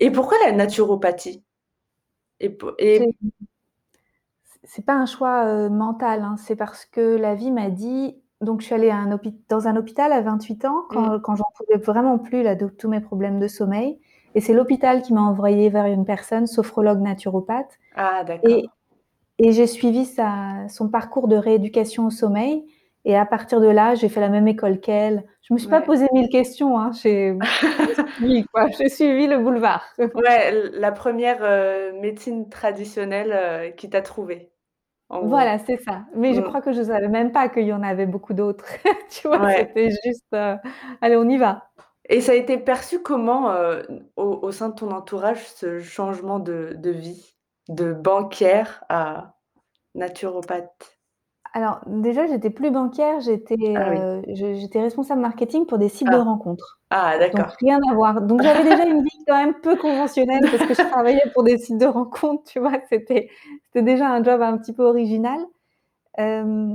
[0.00, 1.44] Et pourquoi la naturopathie?
[2.40, 3.16] Et, et...
[4.64, 6.36] C'est pas un choix mental, hein.
[6.36, 8.20] c'est parce que la vie m'a dit.
[8.42, 9.18] Donc, je suis allée à un
[9.48, 11.22] dans un hôpital à 28 ans quand, mmh.
[11.22, 13.98] quand j'en pouvais vraiment plus là, de tous mes problèmes de sommeil.
[14.36, 17.78] Et c'est l'hôpital qui m'a envoyée vers une personne, sophrologue naturopathe.
[17.96, 18.50] Ah, d'accord.
[18.50, 18.66] Et,
[19.38, 22.62] et j'ai suivi sa, son parcours de rééducation au sommeil.
[23.06, 25.24] Et à partir de là, j'ai fait la même école qu'elle.
[25.40, 25.80] Je me suis ouais.
[25.80, 26.78] pas posé mille questions.
[26.78, 26.90] Hein.
[26.92, 27.38] J'ai
[28.18, 28.44] suivi,
[28.90, 29.86] suivi, le boulevard.
[29.98, 34.50] Ouais, la première euh, médecine traditionnelle euh, qui t'a trouvé.
[35.08, 36.02] Voilà, c'est ça.
[36.14, 36.34] Mais mmh.
[36.34, 38.66] je crois que je savais même pas qu'il y en avait beaucoup d'autres.
[39.08, 39.68] tu vois, ouais.
[39.68, 40.56] c'était juste, euh,
[41.00, 41.70] allez, on y va.
[42.08, 43.82] Et ça a été perçu comment euh,
[44.16, 47.36] au, au, sein de ton entourage ce changement de, de vie,
[47.68, 49.34] de banquière à
[49.94, 50.98] naturopathe?
[51.52, 53.96] Alors déjà, j'étais plus banquière, j'étais Ah oui.
[53.98, 56.22] euh, j'étais responsable marketing pour des sites de Ah.
[56.22, 56.80] rencontres.
[56.90, 57.56] Ah, Donc d'accord.
[57.60, 58.20] rien à voir.
[58.20, 61.58] Donc j'avais déjà une vie quand même peu conventionnelle parce que je travaillais pour des
[61.58, 62.74] sites de rencontres, tu vois.
[62.90, 63.30] C'était
[63.64, 65.40] c'était déjà un job un petit peu original.
[66.18, 66.74] Euh,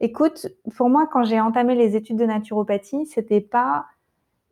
[0.00, 3.86] écoute, pour moi, quand j'ai entamé les études de naturopathie, c'était pas,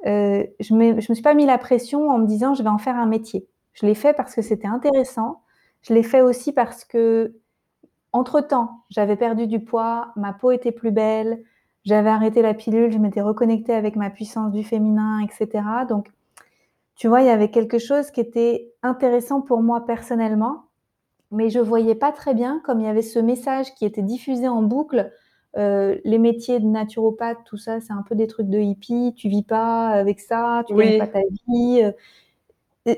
[0.07, 2.69] euh, je me, je me suis pas mis la pression en me disant je vais
[2.69, 3.47] en faire un métier.
[3.73, 5.43] Je l'ai fait parce que c'était intéressant.
[5.83, 7.35] Je l'ai fait aussi parce que,
[8.13, 11.43] entre temps, j'avais perdu du poids, ma peau était plus belle,
[11.85, 15.65] j'avais arrêté la pilule, je m'étais reconnectée avec ma puissance du féminin, etc.
[15.89, 16.09] Donc,
[16.95, 20.67] tu vois, il y avait quelque chose qui était intéressant pour moi personnellement,
[21.31, 24.47] mais je voyais pas très bien comme il y avait ce message qui était diffusé
[24.47, 25.11] en boucle.
[25.57, 29.15] Euh, les métiers de naturopathe, tout ça, c'est un peu des trucs de hippie.
[29.17, 30.99] Tu vis pas avec ça, tu Oui.
[30.99, 31.83] gagnes pas ta vie.
[31.85, 31.93] euh.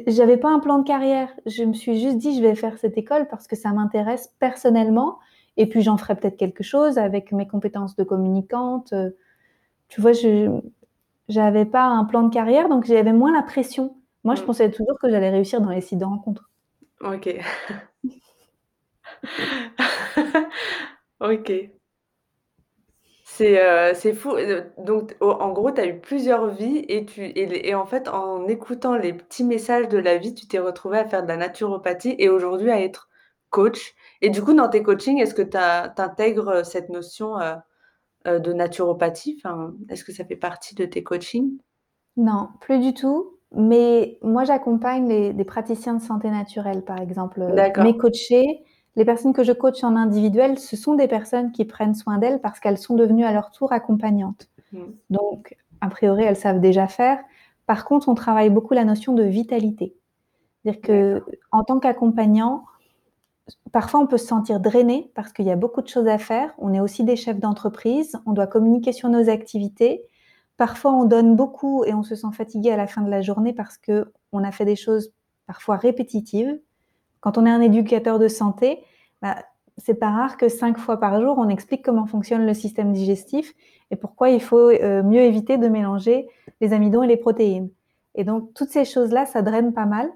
[0.06, 1.28] J'avais pas un plan de carrière.
[1.46, 5.18] Je me suis juste dit, je vais faire cette école parce que ça m'intéresse personnellement.
[5.58, 8.92] Et puis j'en ferai peut-être quelque chose avec mes compétences de communicante.
[8.94, 9.10] Euh,
[9.88, 10.50] Tu vois, je
[11.30, 13.96] j'avais pas un plan de carrière, donc j'avais moins la pression.
[14.24, 14.46] Moi, je Mm.
[14.46, 16.50] pensais toujours que j'allais réussir dans les sites de rencontres.
[17.02, 17.28] Ok.
[21.20, 21.73] ok.
[23.36, 24.30] C'est euh, c'est fou.
[24.36, 27.74] Euh, Donc, au- en gros, tu as eu plusieurs vies et, tu, et, les- et
[27.74, 31.22] en fait, en écoutant les petits messages de la vie, tu t'es retrouvé à faire
[31.22, 33.08] de la naturopathie et aujourd'hui à être
[33.50, 33.94] coach.
[34.20, 35.56] Et du coup, dans tes coachings, est-ce que tu
[36.02, 37.54] intègres cette notion euh,
[38.28, 39.36] euh, de naturopathie?
[39.44, 41.58] Enfin, est-ce que ça fait partie de tes coachings?
[42.16, 43.38] Non, plus du tout.
[43.56, 47.40] Mais moi, j'accompagne les, des praticiens de santé naturelle, par exemple.
[47.42, 47.76] Euh, D'accord.
[47.76, 48.64] Mes coachés,
[48.96, 52.40] les personnes que je coach en individuel, ce sont des personnes qui prennent soin d'elles
[52.40, 54.48] parce qu'elles sont devenues à leur tour accompagnantes.
[54.72, 54.78] Mm.
[55.10, 57.18] Donc, a priori, elles savent déjà faire.
[57.66, 59.96] Par contre, on travaille beaucoup la notion de vitalité.
[60.62, 62.64] C'est-à-dire que, en tant qu'accompagnant,
[63.72, 66.54] parfois on peut se sentir drainé parce qu'il y a beaucoup de choses à faire.
[66.58, 70.04] On est aussi des chefs d'entreprise, on doit communiquer sur nos activités.
[70.56, 73.52] Parfois on donne beaucoup et on se sent fatigué à la fin de la journée
[73.52, 75.12] parce que on a fait des choses
[75.46, 76.58] parfois répétitives.
[77.24, 78.84] Quand on est un éducateur de santé,
[79.22, 79.36] bah,
[79.78, 83.54] c'est pas rare que cinq fois par jour on explique comment fonctionne le système digestif
[83.90, 86.28] et pourquoi il faut euh, mieux éviter de mélanger
[86.60, 87.70] les amidons et les protéines.
[88.14, 90.10] Et donc toutes ces choses-là, ça draine pas mal.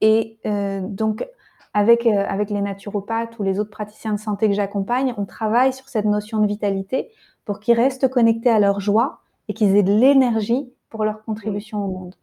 [0.00, 1.26] Et euh, donc euh,
[1.74, 6.04] avec les naturopathes ou les autres praticiens de santé que j'accompagne, on travaille sur cette
[6.04, 7.10] notion de vitalité
[7.44, 11.84] pour qu'ils restent connectés à leur joie et qu'ils aient de l'énergie pour leur contribution
[11.84, 12.14] au monde.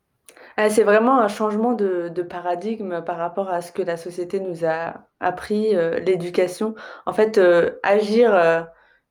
[0.57, 5.07] C'est vraiment un changement de, paradigme par rapport à ce que la société nous a
[5.19, 6.75] appris, euh, l'éducation.
[7.05, 8.61] En fait, euh, agir euh,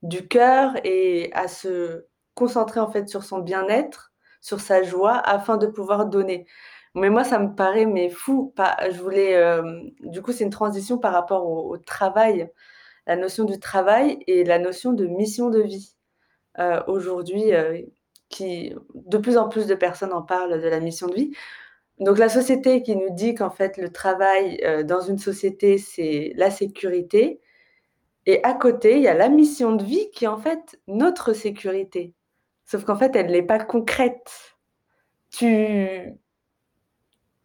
[0.03, 5.57] du cœur et à se concentrer en fait sur son bien-être, sur sa joie, afin
[5.57, 6.47] de pouvoir donner.
[6.95, 8.53] Mais moi, ça me paraît mais fou.
[8.91, 9.61] Je voulais,
[10.01, 12.51] du coup, c'est une transition par rapport au, travail,
[13.07, 15.95] la notion du travail et la notion de mission de vie.
[16.87, 17.51] Aujourd'hui,
[18.33, 21.31] qui de plus en plus de personnes en parlent de la mission de vie.
[21.99, 26.33] Donc la société qui nous dit qu'en fait le travail euh, dans une société c'est
[26.35, 27.41] la sécurité
[28.25, 31.33] et à côté il y a la mission de vie qui est en fait notre
[31.33, 32.13] sécurité.
[32.65, 34.57] Sauf qu'en fait elle n'est pas concrète.
[35.31, 36.13] Tu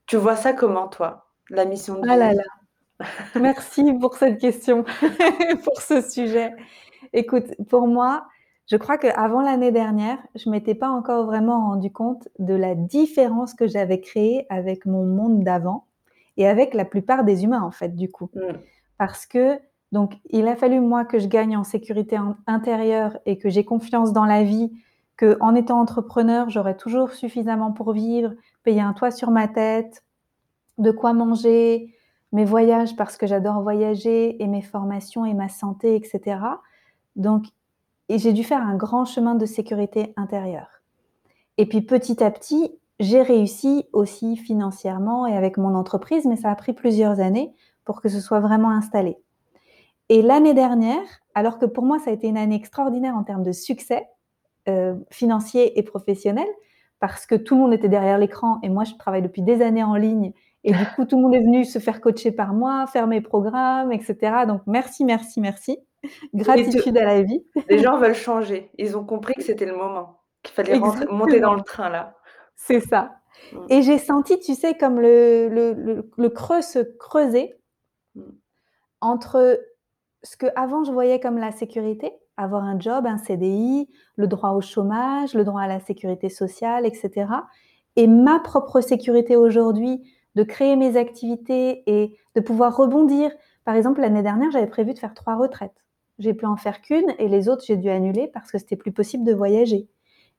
[0.07, 2.19] tu vois ça comment toi la mission de Ah vie?
[2.19, 2.43] là là.
[3.35, 4.85] Merci pour cette question,
[5.65, 6.53] pour ce sujet.
[7.13, 8.27] Écoute, pour moi,
[8.71, 13.55] je crois qu'avant l'année dernière, je m'étais pas encore vraiment rendu compte de la différence
[13.55, 15.87] que j'avais créée avec mon monde d'avant
[16.37, 18.31] et avec la plupart des humains, en fait, du coup.
[18.35, 18.59] Mmh.
[18.99, 19.59] Parce que
[19.93, 23.65] donc il a fallu, moi, que je gagne en sécurité in intérieure et que j'ai
[23.65, 24.71] confiance dans la vie,
[25.17, 30.05] qu'en étant entrepreneur, j'aurais toujours suffisamment pour vivre, payer un toit sur ma tête,
[30.77, 31.95] de quoi manger,
[32.33, 36.61] mes voyages parce que j'adore voyager et mes formations et ma santé et cetera.
[37.17, 37.47] Donc
[38.09, 40.83] et j'ai dû faire un grand chemin de sécurité intérieure.
[41.57, 46.51] Et puis petit à petit, j'ai réussi aussi financièrement et avec mon entreprise, mais ça
[46.51, 47.53] a pris plusieurs années
[47.85, 49.19] pour que ce soit vraiment installé.
[50.09, 51.03] Et l'année dernière,
[51.35, 54.09] alors que pour moi ça a été une année extraordinaire en termes de succès,
[54.69, 56.49] heu, financier et professionnel,
[57.01, 59.85] parce que tout le monde était derrière l'écran et moi je travaille depuis des années
[59.85, 60.33] en ligne
[60.65, 63.21] et du coup tout le monde est venu se faire coacher par moi, faire mes
[63.21, 64.47] programmes et cetera.
[64.47, 65.79] Donc merci, merci, merci.
[66.35, 67.45] Gratitude à la vie.
[67.69, 68.71] les gens veulent changer.
[68.79, 72.17] Ils ont compris que c'était le moment, qu'il fallait rentrer monter dans le train là.
[72.57, 73.13] C'est ça.
[73.53, 73.59] Mmh.
[73.71, 77.59] Et j'ai senti, tu sais, comme le le le le creux se creuser
[78.15, 78.23] Mmh.
[79.01, 79.61] entre
[80.23, 84.61] ce qu'avant je voyais comme la sécurité, avoir un job, un CDI, le droit au
[84.61, 87.47] chômage, le droit à la sécurité sociale et cetera
[87.97, 90.03] et ma propre sécurité aujourd'hui,
[90.37, 93.33] de créer mes activités et de pouvoir rebondir.
[93.65, 95.85] Par exemple, l'année dernière, j'avais prévu de faire 3 retraites.
[96.19, 98.93] J'ai pu en faire qu'1 et les autres, j'ai dû annuler parce que c'était plus
[98.93, 99.89] possible de voyager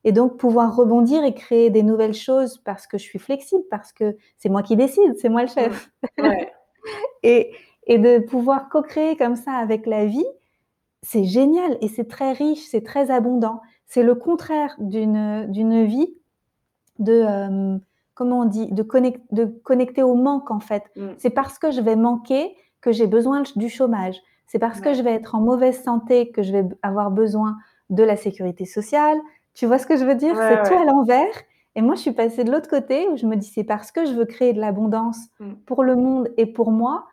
[0.04, 3.92] et donc pouvoir rebondir et créer des nouvelles choses parce que je suis flexible, parce
[3.92, 5.92] que c'est moi qui décide, c'est moi le chef.
[6.18, 6.52] Ouais.
[7.24, 7.52] Et
[7.89, 10.26] et de pouvoir co-créer comme ça avec la vie,
[11.02, 13.62] c'est génial et c'est très riche, c'est très abondant.
[13.88, 16.13] C'est le contraire d'une, vie
[17.00, 17.82] de, hem,
[18.13, 18.68] comment on dit?
[18.68, 20.84] De connect de connecter au manque, en fait.
[20.96, 21.08] Mmh.
[21.18, 24.22] C'est parce que je vais manquer que j'ai besoin du chômage.
[24.49, 27.57] C'est parce que je vais être en mauvaise santé que je vais avoir besoin
[27.91, 29.17] de la sécurité sociale.
[29.53, 30.35] Tu vois ce que je veux dire?
[30.35, 31.33] Ouais, C'est tout à l'envers
[31.75, 34.05] et moi je suis passée de l'autre côté où je me dis: «C'est parce que
[34.05, 35.53] je veux créer de l'abondance Mmh.
[35.67, 37.05] pour le monde et pour moi»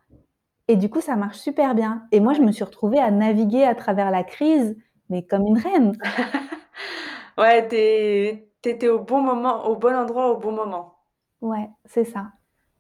[0.69, 3.65] et du coup ça marche super bien et moi je me suis retrouvée à naviguer
[3.65, 4.77] à travers la crise,
[5.11, 5.93] mais comme une reine.
[7.39, 10.97] Ouais, tu es tu étais au bon moment, au bon endroit, au bon moment.
[11.41, 12.33] Ouais, c'est ça.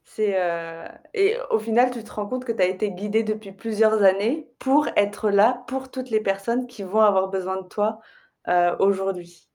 [0.08, 3.50] C'est, heu et au final, tu te rends compte que tu as été guidée depuis
[3.50, 7.98] plusieurs années pour être là pour toutes les personnes qui vont avoir besoin de toi,
[8.48, 9.48] heu, aujourd'hui.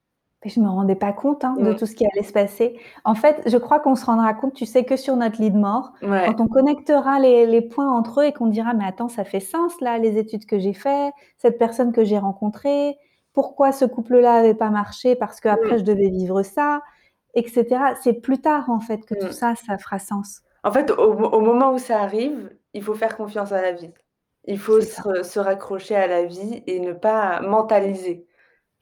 [0.43, 1.77] Mais je me rendais pas compte, hein, de Mmh.
[1.77, 2.79] tout ce qui allait se passer.
[3.05, 5.57] En fait, je crois qu'on se rendra compte, tu sais, que sur notre lit de
[5.57, 6.31] mort, Ouais.
[6.31, 9.39] quand on connectera les les points entre eux et qu'on dira: «Mais attends, ça fait
[9.39, 12.97] sens là, les études que j'ai fait, cette personne que j'ai rencontrée,
[13.33, 15.79] pourquoi ce couple-là avait pas marché parce qu'après Mmh.
[15.79, 16.81] je devais vivre ça»
[17.35, 17.95] et cetera.
[18.03, 19.33] C'est plus tard, en fait, que tout Mmh.
[19.33, 20.41] ça, ça fera sens.
[20.63, 23.71] En fait, au mo au moment où ça arrive, il faut faire confiance à la
[23.73, 23.91] vie.
[24.45, 28.27] Il faut se se raccrocher à la vie et ne pas mentaliser.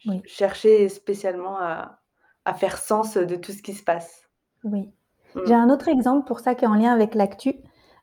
[0.06, 0.26] Oui.
[0.26, 2.02] chercher spécialement à
[2.46, 4.30] à faire sens, de tout ce qui se passe.
[4.64, 4.92] Oui.
[5.46, 5.56] J'ai Mmh.
[5.56, 7.56] un autre exemple pour ça qui est en lien avec l'actu.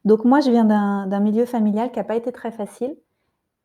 [0.04, 2.96] Donc moi, je viens d'un milieu familial qui a pas été très facile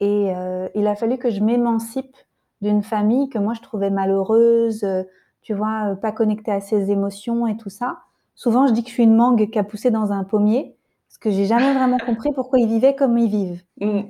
[0.01, 2.15] et heu, il a fallu que je m'émancipe
[2.61, 5.07] d'une famille que moi je trouvais malheureuse, heu,
[5.41, 7.99] tu vois, heu, pas connectée à ses émotions et tout ça.
[8.35, 10.75] Souvent, je dis que je suis une mangue qui a poussé dans un pommier,
[11.09, 14.01] parce que j'ai jamais vraiment compris pourquoi ils vivaient comme ils vivent Mmh.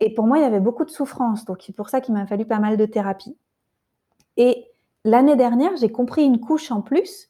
[0.00, 2.26] et pour moi, il y avait beaucoup de souffrance, donc c'est pour ça qu'il m'a
[2.26, 3.36] fallu pas mal de thérapie
[4.36, 4.66] et
[5.04, 7.28] l'année dernière, j'ai compris une couche en plus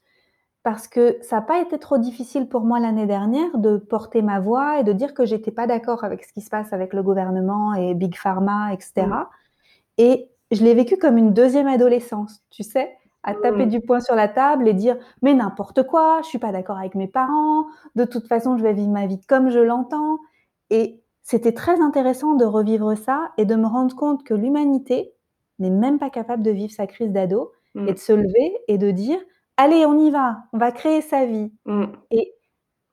[0.62, 4.40] parce que ça a pas été trop difficile pour moi l'année dernière de porter ma
[4.40, 7.02] voix et de dire que j'étais pas d'accord avec ce qui se passe avec le
[7.02, 9.16] gouvernement et Big Pharma et Mmh.
[9.16, 9.30] cetera
[9.98, 12.96] et je l'ai vécu comme une 2e adolescence, tu sais?
[13.24, 13.68] À taper Mmh.
[13.68, 16.94] du poing sur la table et dire: «Mais n'importe quoi, je suis pas d'accord avec
[16.96, 20.18] mes parents, de toute façon, je vais vivre ma vie comme je l'entends»
[20.70, 25.12] et c'était très intéressant de revivre ça et de me rendre compte que l'humanité
[25.60, 27.52] n'est même pas capable de vivre sa crise d'ado
[27.86, 27.94] et Mmh.
[27.94, 29.18] de se lever et de dire:
[29.56, 32.02] «Allez, on y va, on va créer sa vie» Mmh.
[32.10, 32.34] et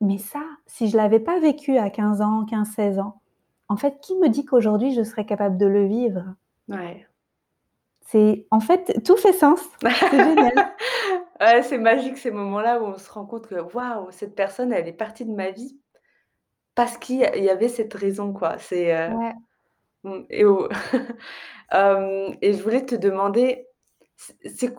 [0.02, 3.20] mais ça, si je l'avais pas vécu à 15 ans, 15-16 ans,
[3.68, 6.24] en fait, qui me dit qu'aujourd'hui je serais capable de le vivre?
[6.68, 7.09] Ouais.
[8.10, 9.60] C'est en fait, tout fait sens.
[10.10, 10.52] C'est génial.
[11.40, 14.86] Ouais, c'est magique ces moments-là où on se rend compte que: «Waouh, cette personne, elle
[14.88, 15.80] est partie de ma vie
[16.74, 18.58] parce qu'il y avait cette raison, quoi».
[18.58, 19.32] C'est, Ouais.
[20.04, 20.22] mmh
[22.42, 23.66] et je voulais te demander,
[24.16, 24.74] c'est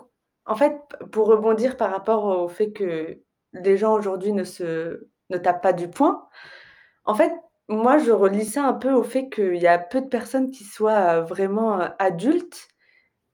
[0.45, 0.75] en fait,
[1.11, 3.19] pour rebondir par rapport au fait que
[3.53, 6.27] les gens aujourd'hui ne se ne tapent pas du poing.
[7.05, 7.31] En fait,
[7.69, 10.63] moi, je relie ça un peu au fait qu'il y a peu de personnes qui
[10.65, 12.67] soient, heu, vraiment, adultes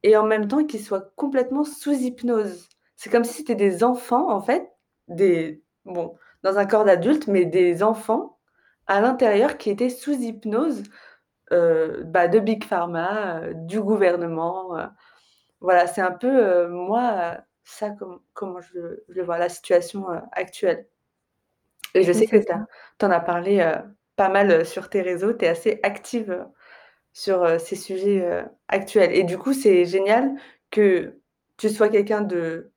[0.09, 2.67] et en même temps qui soient complètement sous hypnose.
[2.95, 4.71] C'est comme si c'était des enfants, en fait,
[5.09, 8.39] des bon, dans un corps d'adulte, mais des enfants
[8.87, 10.83] à l'intérieur qui étaient sous hypnose,
[11.53, 14.85] heu, bah, de Big Pharma, heu, du gouvernement, heu,
[15.61, 20.87] voilà, c'est un peu, moi, ça comme comment je je vois la situation, actuelle.
[21.93, 23.73] Et je sais que tu en as parlé,
[24.15, 26.45] pas mal, sur tes réseaux, tu es assez active,
[27.17, 30.35] sur, ces sujets, actuels et du coup, c'est génial
[30.69, 31.19] que
[31.57, 32.71] tu sois quelqu'un de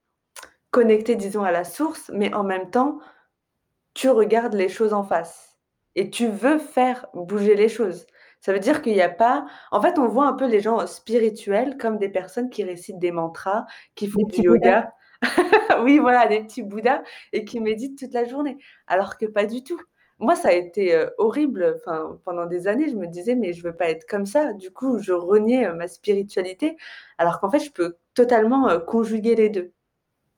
[0.70, 3.00] connecté, disons, à la source, mais en même temps,
[3.92, 5.58] tu regardes les choses en face
[5.94, 8.06] et tu veux faire bouger les choses.
[8.40, 10.86] Ça veut dire qu'il y a pas en fait, on voit un peu les gens
[10.86, 14.94] spirituels comme des personnes qui récitent des mantras, qui font Des du yoga.
[15.82, 19.62] Oui, voilà, des petits bouddhas et qui méditent toute la journée, alors que pas du
[19.62, 19.80] tout.
[20.20, 23.62] Moi, ça a été, heu, horrible, enfin, pendant des années, je me disais: «Mais je
[23.62, 24.52] veux pas être comme ça».
[24.52, 26.76] Du coup, je reniais, heu, ma spiritualité,
[27.18, 29.72] alors qu'en fait, je peux totalement, heu, conjuguer les 2.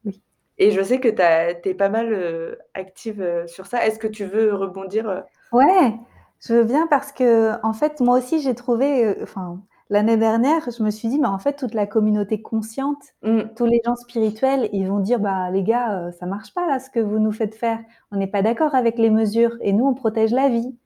[0.04, 0.22] Oui.
[0.58, 3.86] Et je sais que tu es pas mal, active, sur ça.
[3.86, 5.24] Est-ce que tu veux rebondir?
[5.52, 5.94] Ouais,
[6.40, 9.60] je veux bien parce qu'en fait, moi aussi, j'ai trouvé, enfin,
[9.90, 13.40] l'année dernière, je me suis dit: «Mais en fait, toute la communauté consciente, Mmh.
[13.56, 16.78] tous les gens spirituels, ils vont dire: "Bah, les gars, heu, ça marche pas là,
[16.80, 17.80] ce que vous nous faites faire.
[18.10, 20.76] On n'est pas d'accord avec les mesures et nous, on protège la vie"».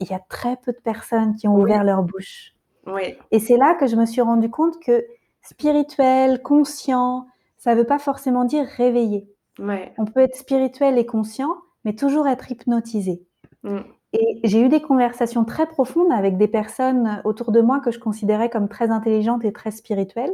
[0.00, 1.62] Il y a très peu de personnes qui ont Oui.
[1.62, 2.54] ouvert leur bouche.
[2.86, 3.16] Oui.
[3.30, 5.04] Et c'est là que je me suis rendu compte que
[5.42, 7.26] spirituel, conscient,
[7.58, 9.28] ça veut pas forcément dire réveillé.
[9.58, 9.92] Ouais.
[9.98, 13.22] On peut être spirituel et conscient, mais toujours être hypnotisé.
[13.62, 13.78] Mmh.
[14.14, 17.98] Et j'ai eu des conversations très profondes avec des personnes autour de moi que je
[17.98, 20.32] considérais comme très intelligentes et très spirituelles,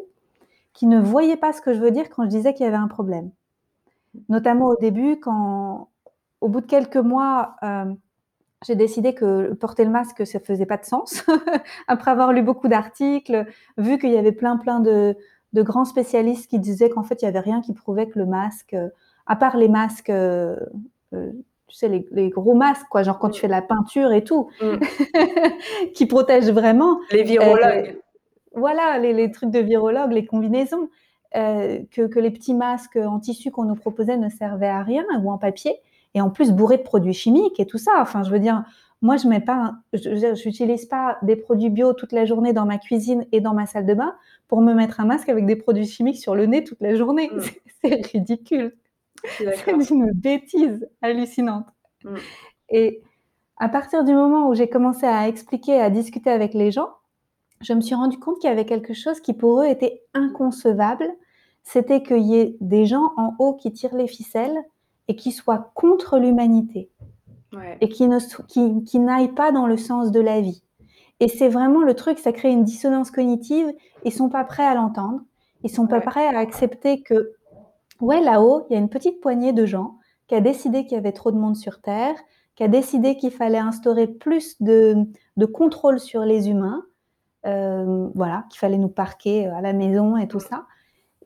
[0.74, 2.76] qui ne voyaient pas ce que je veux dire quand je disais qu'il y avait
[2.76, 3.30] un problème.
[4.28, 5.88] Notamment au début quand
[6.40, 7.96] au bout de quelques mois, hem,
[8.66, 11.24] j'ai décidé que porter le masque, ça faisait pas de sens.
[11.88, 13.46] Après avoir lu beaucoup d'articles,
[13.78, 15.16] vu qu'il y avait plein, plein de
[15.54, 18.74] grands spécialistes qui disaient qu'en fait, il y avait rien qui prouvait que le masque,
[18.74, 18.92] heu,
[19.26, 20.58] à part les masques, heu,
[21.70, 23.50] tu sais, les les gros masques, quoi, genre quand tu fais Mmh.
[23.50, 24.76] de la peinture et tout, Mmh.
[25.94, 27.98] qui protègent vraiment, Les virologues.
[28.54, 30.88] voilà, les les trucs de virologues, les combinaisons,
[31.36, 35.04] heu, que que les petits masques en tissu qu'on nous proposait ne servaient à rien
[35.22, 35.76] ou en papier
[36.14, 37.92] et en plus bourrés de produits chimiques et tout ça.
[38.00, 38.64] Enfin, je veux dire,
[39.02, 42.78] moi, je mets pas je j'utilise pas des produits bio toute la journée dans ma
[42.78, 44.14] cuisine et dans ma salle de bain
[44.48, 47.30] pour me mettre un masque avec des produits chimiques sur le nez toute la journée.
[47.34, 47.40] Mmh.
[47.82, 48.74] C'est c'est ridicule.
[49.38, 51.66] C'est d'une bêtise hallucinante.
[52.04, 52.16] Mmh.
[52.70, 53.02] Et
[53.58, 56.88] à partir du moment où j'ai commencé à expliquer, à discuter avec les gens,
[57.60, 61.06] je me suis rendu compte qu'il y avait quelque chose qui pour eux était inconcevable.
[61.62, 64.56] C'était qu'il y ait des gens en haut qui tirent les ficelles
[65.08, 66.90] et qui soient contre l'humanité
[67.52, 67.76] Ouais.
[67.80, 68.06] et qui
[69.00, 70.62] n'aillent pas dans le sens de la vie.
[71.18, 73.70] Et c'est vraiment le truc, ça crée une dissonance cognitive.
[74.04, 75.20] Ils sont pas prêts à l'entendre.
[75.64, 76.04] Ils sont pas Ouais.
[76.04, 77.32] prêts à accepter que,
[78.00, 79.98] ouais, là-haut, il y a une petite poignée de gens
[80.28, 82.14] qui a décidé qu'il y avait trop de monde sur terre,
[82.56, 84.96] qui a décidé qu'il fallait instaurer plus de
[85.36, 86.84] de contrôle sur les humains,
[87.46, 90.66] heu, voilà, qu'il fallait nous parquer, heu, à la maison et tout ça.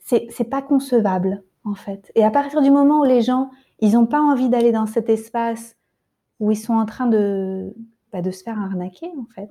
[0.01, 2.12] C'est pas concevable, en fait.
[2.14, 3.51] Et à partir du moment où les gens,
[3.81, 5.77] ils ont pas envie d'aller dans cet espace
[6.41, 7.75] où ils sont en train de,
[8.12, 9.51] bah, de se faire arnaquer, en fait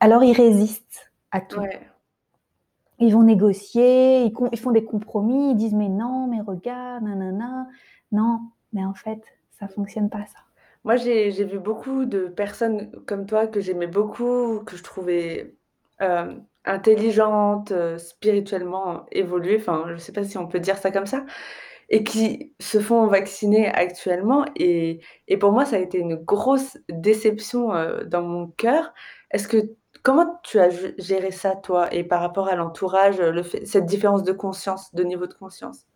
[0.00, 1.60] alors ils résistent à tout.
[1.60, 1.80] Ouais.
[3.02, 7.66] Ils vont négocier, ils font des compromis, ils disent: «Mais non, mais regarde, nanana».
[8.12, 8.40] Non,
[8.72, 9.22] mais en fait,
[9.58, 10.38] ça fonctionne pas ça.
[10.84, 15.56] Moi, j'ai vu beaucoup de personnes comme toi que j'aimais beaucoup, que je trouvais,
[16.00, 21.06] hem, intelligentes, heu, spirituellement évoluées, enfin, je sais pas si on peut dire ça comme
[21.06, 21.24] ça
[21.90, 25.00] et qui se font vacciner actuellement et
[25.40, 28.94] pour moi, ça a été une grosse déception, heu, dans mon cœur.
[29.32, 29.58] Est-ce que
[30.02, 33.86] comment tu as g géré ça toi et par rapport à l'entourage, le fait cette
[33.86, 35.86] différence de conscience, de niveau de conscience?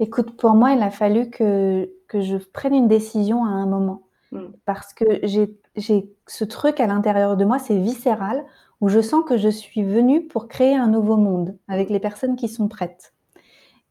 [0.00, 4.02] Écoute, pour moi, il a fallu que que je prenne une décision à un moment
[4.32, 4.46] Mmh.
[4.64, 8.44] parce que j'ai j'ai ce truc à l'intérieur de moi, c'est viscéral,
[8.80, 12.34] où je sens que je suis venue pour créer un nouveau monde avec les personnes
[12.36, 13.12] qui sont prêtes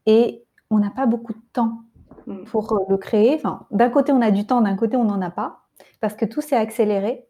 [0.08, 1.84] et on n'a pas beaucoup de temps
[2.28, 2.44] Mmh.
[2.46, 3.36] pour, heu, le créer.
[3.36, 5.62] Enfin, d'un côté, on a du temps, d'un côté, on n'en a pas
[6.02, 7.28] parce que tout s'est accéléré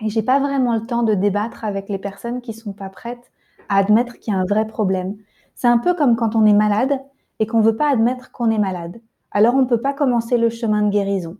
[0.00, 3.30] et j'ai pas vraiment le temps de débattre avec les personnes qui sont pas prêtes
[3.68, 5.16] à admettre qu'il y a un vrai problème.
[5.54, 7.00] C'est un peu comme quand on est malade
[7.38, 9.00] et qu'on veut pas admettre qu'on est malade.
[9.30, 11.36] Alors on peut pas commencer le chemin de guérison.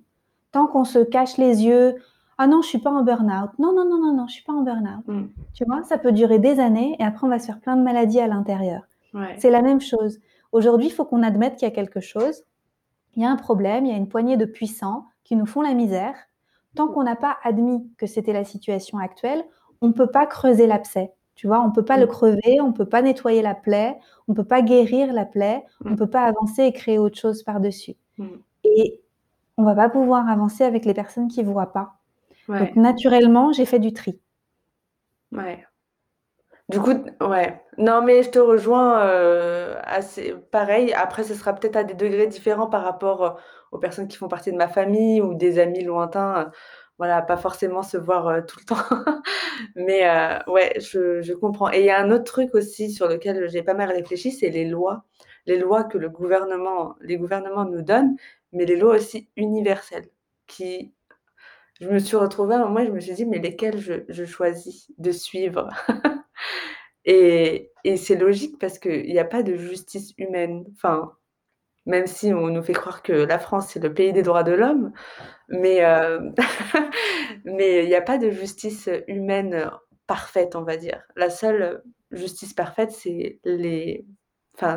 [0.52, 1.96] Tant qu'on se cache les yeux:
[2.38, 3.50] «Ah non, je suis pas en burn-out.
[3.58, 5.06] Non, non, non, non, non, je suis pas en burn-out».
[5.06, 5.26] Mmh.
[5.52, 5.82] Tu vois?
[5.84, 8.26] Ça peut durer des années et après on va se faire plein de maladies à
[8.26, 8.82] l'intérieur.
[9.14, 9.36] Ouais.
[9.38, 10.18] C'est la même chose.
[10.52, 12.42] Aujourd'hui, il faut qu'on admette qu'il y a quelque chose.
[13.14, 15.62] Il y a un problème, il y a une poignée de puissants qui nous font
[15.62, 16.14] la misère.
[16.74, 19.44] Tant qu'on n'a pas admis que c'était la situation actuelle,
[19.80, 21.12] on peut pas creuser l'abcès.
[21.36, 21.60] Tu vois?
[21.60, 22.08] On peut pas le Mmh.
[22.08, 23.98] crever, on peut pas nettoyer la plaie,
[24.28, 25.96] on peut pas guérir la plaie, on Mmh.
[25.96, 27.96] peut pas avancer et créer autre chose par-dessus.
[28.18, 28.26] Mmh.
[28.64, 29.00] Et
[29.58, 31.94] on va pas pouvoir avancer avec les personnes qui voient pas.
[32.48, 32.58] Ouais.
[32.60, 34.20] Donc naturellement, j'ai fait du tri.
[35.32, 35.64] Ouais.
[36.74, 37.60] Du coup, ouais.
[37.78, 40.92] Non, mais je te rejoins euh, assez pareil.
[40.92, 43.30] Après, ce sera peut-être à des degrés différents par rapport euh,
[43.70, 46.46] aux personnes qui font partie de ma famille ou des amis lointains.
[46.48, 46.50] euh,
[46.98, 48.76] voilà, pas forcément se voir tout le temps.
[49.76, 51.70] Mais euh, ouais, je, comprends.
[51.70, 54.50] Et il y a un autre truc aussi sur lequel j'ai pas mal réfléchi, c'est
[54.50, 55.04] les lois.
[55.46, 58.16] Les lois que le gouvernement, les gouvernements nous donnent,
[58.52, 60.08] mais les lois aussi universelles
[60.48, 60.92] qui
[61.80, 64.24] je me suis retrouvée à un moment et je me suis dit: «Mais lesquelles je
[64.24, 65.68] choisis de suivre?»
[67.04, 70.64] et c'est logique parce qu'il y a pas de justice humaine.
[70.76, 71.12] Enfin,
[71.86, 74.52] même si on nous fait croire que la France, c'est le pays des droits de
[74.52, 74.92] l'homme,
[75.48, 75.82] mais
[77.44, 79.70] mais il y a pas de justice, humaine,
[80.06, 81.02] parfaite, on va dire.
[81.16, 84.06] La seule, justice parfaite, c'est les
[84.56, 84.76] enfin,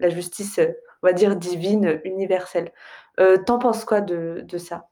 [0.00, 0.60] la justice,
[1.02, 2.72] on va dire divine, universelle.
[3.20, 4.88] Heu, tu en penses quoi de ça?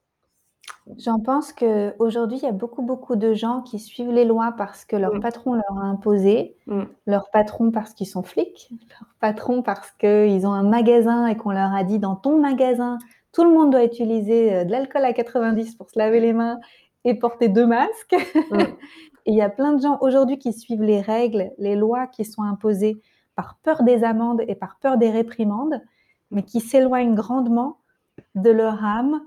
[0.97, 4.85] J'en pense qu'aujourd'hui, il y a beaucoup, beaucoup de gens qui suivent les lois parce
[4.85, 5.21] que leur Mmh.
[5.21, 6.83] patron leur a imposé, Mmh.
[7.07, 8.69] leur patron parce qu'ils sont flics,
[9.01, 12.99] leur patron parce qu'ils ont un magasin et qu'on leur a dit: «Dans ton magasin,
[13.33, 16.59] tout le monde doit utiliser, heu, de l'alcool à 90 pour se laver les mains
[17.05, 18.17] et porter 2 masques».
[18.51, 18.59] Mmh.
[19.27, 22.25] Et il y a plein de gens aujourd'hui qui suivent les règles, les lois qui
[22.25, 23.03] sont imposées
[23.37, 25.83] par peur des amendes et par peur des réprimandes,
[26.31, 27.77] mais qui s'éloignent grandement
[28.35, 29.21] de leur âme,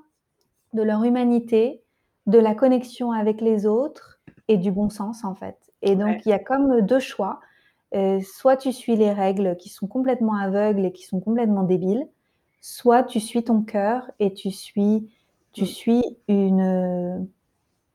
[0.73, 1.83] de leur humanité,
[2.27, 5.57] de la connexion avec les autres et du bon sens, en fait.
[5.81, 6.23] Et donc Ouais.
[6.25, 7.39] il y a comme, 2 choix,
[7.95, 12.07] heu, soit tu suis les règles qui sont complètement aveugles et qui sont complètement débiles,
[12.61, 15.09] soit tu suis ton cœur et tu suis
[15.53, 15.67] tu Mmh.
[15.67, 17.27] suis une,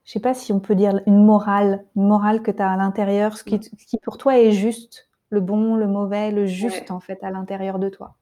[0.05, 2.77] je sais pas si on peut dire une morale, une morale que tu as à
[2.79, 6.47] l'intérieur, ce qui t ce qui pour toi est juste, le bon, le mauvais, le
[6.47, 6.93] juste, Ouais.
[6.93, 8.17] en fait, à l'intérieur de toi.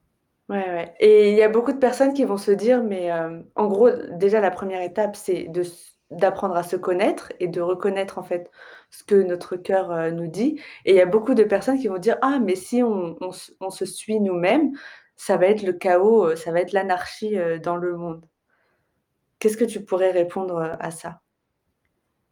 [0.49, 3.45] Ouais, ouais et il y a beaucoup de personnes qui vont se dire mais hem,
[3.55, 7.61] en gros, déjà la première étape, c'est de s d'apprendre à se connaître et de
[7.61, 8.51] reconnaître en fait
[8.91, 11.87] ce que notre cœur, heu, nous dit et il y a beaucoup de personnes qui
[11.87, 14.71] vont dire: «Ah mais si on on se on se suit nous-mêmes,
[15.15, 18.25] ça va être le chaos, heu, ça va être l'anarchie, heu, dans le monde».
[19.41, 21.21] Qu'est-ce que tu pourrais répondre, heu, à ça?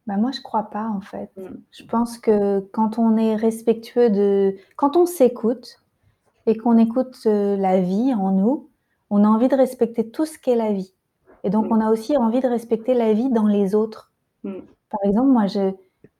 [0.06, 1.30] Bah, moi, je crois pas, en fait.
[1.36, 1.48] Mmh.
[1.70, 5.80] Je pense que quand on est respectueux de quand on s'écoute
[6.46, 8.68] et qu'on écoute, heu, la vie en nous,
[9.10, 10.94] on a envie de respecter tout ce qu'est la vie
[11.44, 11.72] et donc Mmh.
[11.72, 14.12] on a aussi envie de respecter la vie dans les autres.
[14.44, 14.60] Mmh.
[14.90, 15.72] Par exemple, moi, je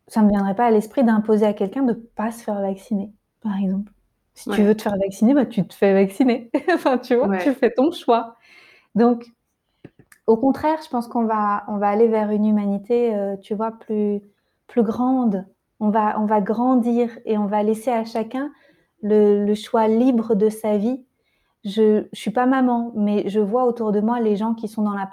[0.06, 3.10] ça me viendrait pas à l'esprit d'imposer à quelqu'un de pas se faire vacciner,
[3.42, 3.90] par exemple.
[4.34, 6.50] Si tu veux te faire vacciner, bah, tu te fais vacciner.
[6.74, 7.38] Enfin, tu vois?
[7.38, 8.36] Tu fais ton choix.
[8.94, 9.24] Donc
[10.26, 13.72] au contraire, je pense qu'on va on va aller vers une humanité, heu, tu vois,
[13.72, 14.20] plus
[14.66, 15.46] plus grande.
[15.80, 18.50] On va on va grandir et on va laisser à chacun
[19.04, 21.04] le le choix libre de sa vie.
[21.64, 24.82] Je je suis pas maman, mais je vois autour de moi les gens qui sont
[24.82, 25.06] dans la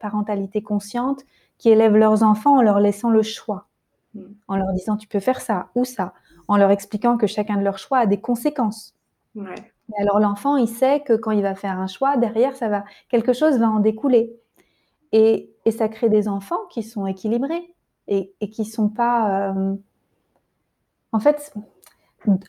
[0.00, 1.22] parentalité consciente,
[1.58, 3.66] qui élèvent leurs enfants en leur laissant le choix,
[4.14, 4.22] Mmh.
[4.48, 6.14] en leur disant: «Tu peux faire ça ou ça»,
[6.48, 8.96] en leur expliquant que chacun de leurs choix a des conséquences.
[9.34, 9.54] Ouais.
[9.96, 12.84] Et alors l'enfant, il sait que quand il va faire un choix, derrière, ça va
[13.10, 14.34] quelque chose va en découler
[15.12, 17.74] et et ça crée des enfants qui sont équilibrés
[18.08, 19.78] et et qui sont pas, hem
[21.12, 21.52] en fait,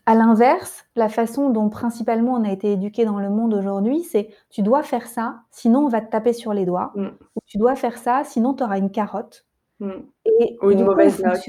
[0.05, 4.30] à l'inverse, la façon dont principalement on a été éduqués dans le monde aujourd'hui, c'est:
[4.49, 6.93] «Tu dois faire ça, sinon on va te taper sur les doigts»
[7.36, 9.45] ou «Tu dois faire ça, sinon tu auras une carotte»
[9.82, 9.91] Mmh.
[10.26, 11.39] et Ou une du coup, mauvaise note.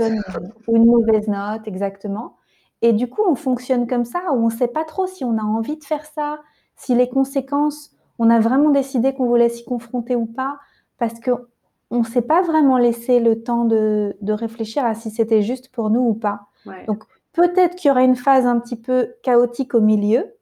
[0.68, 2.36] ou une mauvaise note, exactement
[2.82, 5.42] et du coup, on fonctionne comme ça, où on sait pas trop si on a
[5.42, 6.40] envie de faire ça,
[6.76, 10.58] si les conséquences, on a vraiment décidé qu'on voulait s'y confronter ou pas,
[10.98, 15.70] parce qu'on s'est pas vraiment laissé le temps de de réfléchir à si c'était juste
[15.70, 16.42] pour nous ou pas.
[16.66, 16.84] Ouais.
[16.86, 20.34] Donc peut-être qu'il y aura une phase un petit peu chaotique au milieu,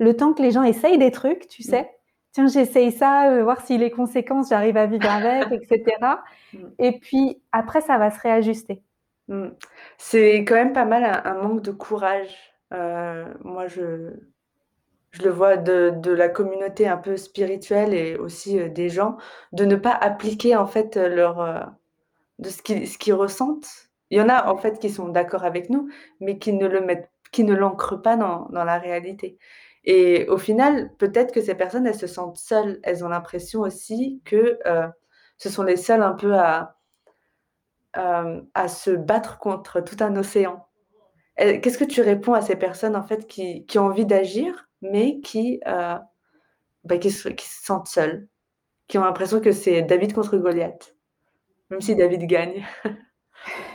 [0.00, 1.64] le temps que les gens essayent des trucs, tu Mmh.
[1.64, 1.90] sais?
[2.32, 6.68] «Tiens, j'essaye ça, voir si les conséquences, j'arrive à vivre avec et cetera» Mmh.
[6.80, 8.82] et puis après ça va se réajuster.
[9.28, 9.48] Mmh.
[9.98, 12.34] C'est quand même pas mal un un manque de courage.
[12.72, 14.12] Heu, moi je
[15.12, 19.16] je le vois de de la communauté un peu spirituelle et aussi, heu, des gens,
[19.52, 21.60] de ne pas appliquer en fait, leur, heu,
[22.40, 23.90] de ce qu'ils ce qu'ils ressentent.
[24.12, 25.90] Il y en a en fait qui sont d'accord avec nous,
[26.20, 29.38] mais qui ne le mettent qui ne l'ancrent pas dans la réalité
[29.84, 32.78] et au final, peut-être que ces personnes, elles se sentent seules.
[32.84, 34.88] Elles ont l'impression aussi que, heu,
[35.38, 36.76] ce sont les seules un peu à
[37.94, 40.66] hem, à se battre contre tout un océan.
[41.38, 45.20] Qu'est-ce que tu réponds à ces personnes en fait qui qui ont envie d'agir, mais
[45.20, 45.96] qui, heu,
[46.84, 48.28] bah, qui se sentent seules,
[48.88, 50.96] qui ont l'impression que c'est David contre Goliath,
[51.70, 52.66] même si David gagne?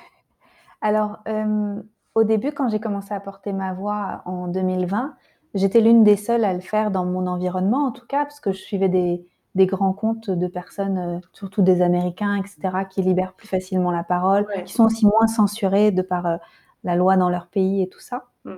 [0.81, 1.83] Alors, hem,
[2.15, 5.15] au début, quand j'ai commencé à porter ma voix en 2020,
[5.53, 8.51] j'étais l'une des seules à le faire dans mon environnement, en tout cas, parce que
[8.51, 9.25] je suivais des
[9.55, 14.45] des grands comptes de personnes, surtout des Américains, etc., qui libèrent plus facilement la parole,
[14.65, 16.37] qui sont aussi moins censurés de par
[16.83, 18.25] la loi dans leur pays et tout ça.
[18.45, 18.55] Mm.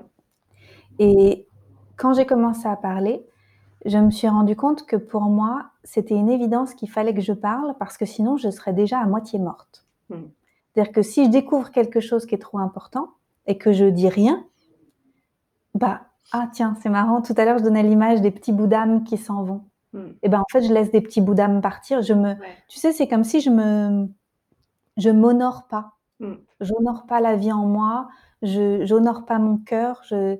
[0.99, 1.47] Et
[1.95, 3.25] quand j'ai commencé à parler,
[3.85, 7.33] je me suis rendu compte que pour moi, c'était une évidence qu'il fallait que je
[7.33, 9.85] parle parce que sinon, je serais déjà à moitié morte.
[10.09, 10.27] Hmm.
[10.79, 13.09] C'est-à-dire que si je découvre quelque chose qui est trop important
[13.47, 14.45] et que je dis rien,
[15.75, 19.03] bah, ah tiens, c'est marrant, tout à l'heure, je donnais l'image des petits bouts d'âme
[19.03, 19.65] qui s'en vont.
[19.91, 20.11] Hmm.
[20.23, 22.01] Et ben en fait, je laisse des petits bouts d'âme partir.
[22.01, 22.35] Je me,
[22.69, 24.07] Tu sais, c'est comme si je me,
[24.95, 25.97] je m'honore pas.
[26.21, 26.35] Hmm.
[26.61, 28.07] J'honore pas la vie en moi,
[28.41, 30.37] je j'honore pas mon cœur, je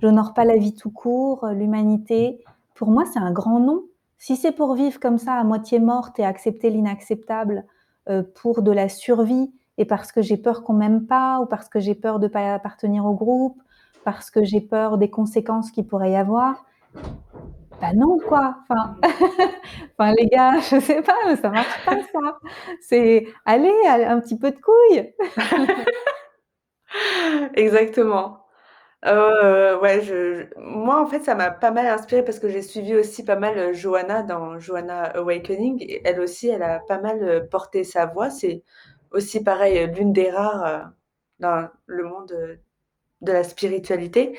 [0.00, 2.44] j'honore pas la vie tout court, l'humanité
[2.76, 3.82] pour moi, c'est un grand non.
[4.18, 7.64] Si c'est pour vivre comme ça, à moitié morte et accepter l'inacceptable
[8.08, 11.68] euh, pour de la survie et parce que j'ai peur qu'on m'aime pas ou parce
[11.68, 13.60] que j'ai peur de ne pas appartenir au groupe,
[14.04, 16.64] parce que j'ai peur des conséquences qu'il pourrait y avoir,
[17.80, 18.56] bah non quoi.
[18.68, 18.96] Enfin,
[20.18, 22.38] les gars, je sais pas, ça marche pas ça.
[22.82, 25.14] C'est allez, un petit peu de couille.
[27.54, 28.40] Exactement.
[29.06, 30.02] Euh, ouais,
[30.58, 33.56] moi, en fait, ça m'a pas mal inspiré parce que j'ai suivi aussi pas mal,
[33.58, 38.28] euh, Johanna dans Johanna Awakening elle aussi, elle a pas mal, euh, porté sa voix.
[38.30, 38.62] C'est
[39.10, 40.90] aussi pareil, l'une des rares,
[41.38, 42.58] dans le monde,
[43.20, 44.38] de la spiritualité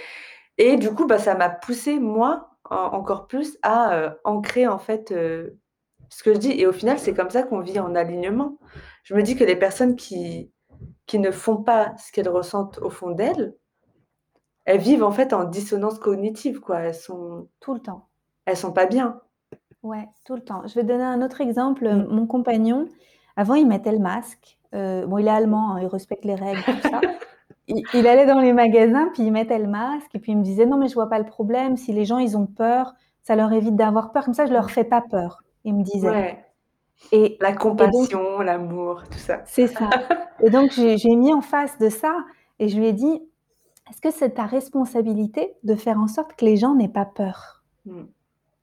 [0.57, 6.23] et du coup, bah, ça m'a poussé moi, encore plus à, ancrer en fait, ce
[6.23, 8.57] que je dis et au final, c'est comme ça qu'on vit en alignement.
[9.03, 10.51] Je me dis que les personnes qui
[11.05, 13.53] qui ne font pas ce qu'elles ressentent au fond d'elles
[14.65, 16.79] elles vivent en fait en dissonance cognitive, quoi.
[16.79, 18.07] Elles sont Tout le temps.
[18.45, 19.19] elles sont pas bien.
[19.83, 20.65] Ouais, tout le temps.
[20.67, 21.87] Je vais donner un autre exemple.
[21.87, 22.07] Mmh.
[22.09, 22.87] Mon compagnon,
[23.35, 24.59] avant, il mettait le masque.
[24.73, 27.01] Euh, bon, il est allemand, hein, il respecte les règles, tout ça.
[27.93, 30.65] Il, allait dans les magasins, puis il mettait le masque, et puis il me disait
[30.65, 31.77] non, mais je vois pas le problème.
[31.77, 34.25] Si les gens ils ont peur, ça leur évite d'avoir peur.
[34.25, 35.41] Comme ça, je leur fais pas peur.
[35.63, 36.09] Il me disait.
[36.09, 36.45] Ouais.
[37.13, 39.41] Et La compassion, l'amour, tout ça.
[39.45, 39.89] c'est ça.
[40.41, 42.13] Et donc j'ai j'ai mis en face de ça,
[42.59, 43.21] et je lui ai dit
[43.89, 47.61] est-ce que c'est ta responsabilité de faire en sorte que les gens n'aient pas peur?
[47.85, 48.05] Hmm.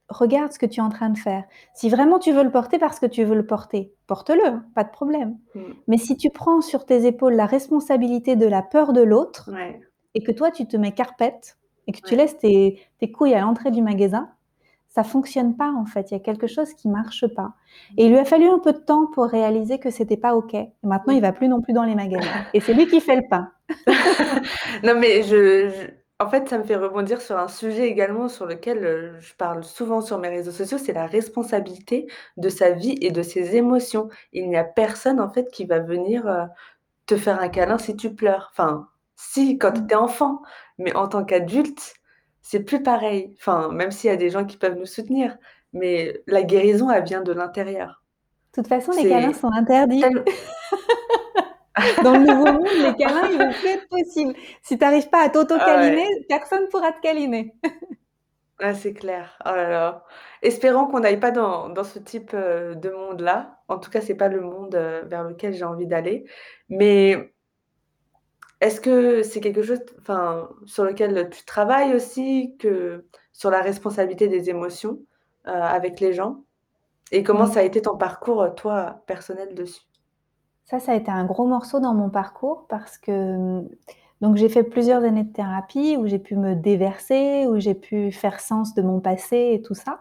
[0.09, 1.45] Regarde ce que tu es en train de faire.
[1.75, 4.85] Si vraiment tu veux le porter parce que tu veux le porter, porte-le, hein, pas
[4.85, 5.37] de problème.
[5.55, 5.73] Hmm.
[5.87, 9.51] Mais si tu prends sur tes épaules la responsabilité de la peur de l'autre
[10.15, 13.41] et que toi tu te mets carpette et que tu laisses tes, tes couilles à
[13.41, 14.31] l'entrée du magasin,
[14.89, 16.11] ça fonctionne pas en fait.
[16.11, 17.53] Il y a quelque chose qui marche pas.
[17.97, 20.55] Et il lui a fallu un peu de temps pour réaliser que c'était pas ok.
[20.55, 22.47] Et maintenant, il va plus non plus dans les magasins.
[22.55, 23.51] Et c'est lui qui fait le pain.
[24.83, 25.91] non mais je,
[26.21, 29.63] en fait, ça me fait rebondir sur un sujet également sur lequel euh, je parle
[29.63, 34.09] souvent sur mes réseaux sociaux, c'est la responsabilité de sa vie et de ses émotions.
[34.33, 36.45] Il n'y a personne en fait qui va venir euh,
[37.07, 38.49] te faire un câlin si tu pleures.
[38.53, 39.87] Enfin, si quand mm.
[39.87, 40.43] tu es enfant,
[40.79, 41.95] mais en tant qu'adulte,
[42.43, 43.35] c'est plus pareil.
[43.39, 45.37] Enfin, même s'il y a des gens qui peuvent nous soutenir,
[45.73, 48.03] mais la guérison, elle vient de l'intérieur.
[48.57, 50.03] De toute façon, les câlins sont interdits.
[52.03, 54.35] Dans le nouveau monde, les câlins, ils vont plus être possibles.
[54.63, 57.55] Si tu n'arrives pas à t'auto-câliner, ah personne ne pourra te câliner.
[58.59, 59.39] ah, c'est clair.
[59.45, 60.05] Oh là là.
[60.43, 63.61] Espérons qu'on n'aille pas dans, dans, ce type euh, de monde-là.
[63.69, 66.25] En tout cas, c'est pas le monde euh, vers lequel j'ai envie d'aller.
[66.69, 67.33] Mais
[68.61, 69.81] est-ce que c'est quelque chose
[70.67, 74.99] sur lequel tu travailles aussi, que sur la responsabilité des émotions,
[75.47, 76.45] euh, avec les gens?
[77.11, 79.88] Et comment ça a été ton parcours, toi, personnel dessus?
[80.69, 83.63] Ça, ça a été un gros morceau dans mon parcours parce que,
[84.21, 88.13] donc j'ai fait plusieurs années de thérapie où j'ai pu me déverser, où j'ai pu
[88.13, 90.01] faire sens de mon passé et tout ça,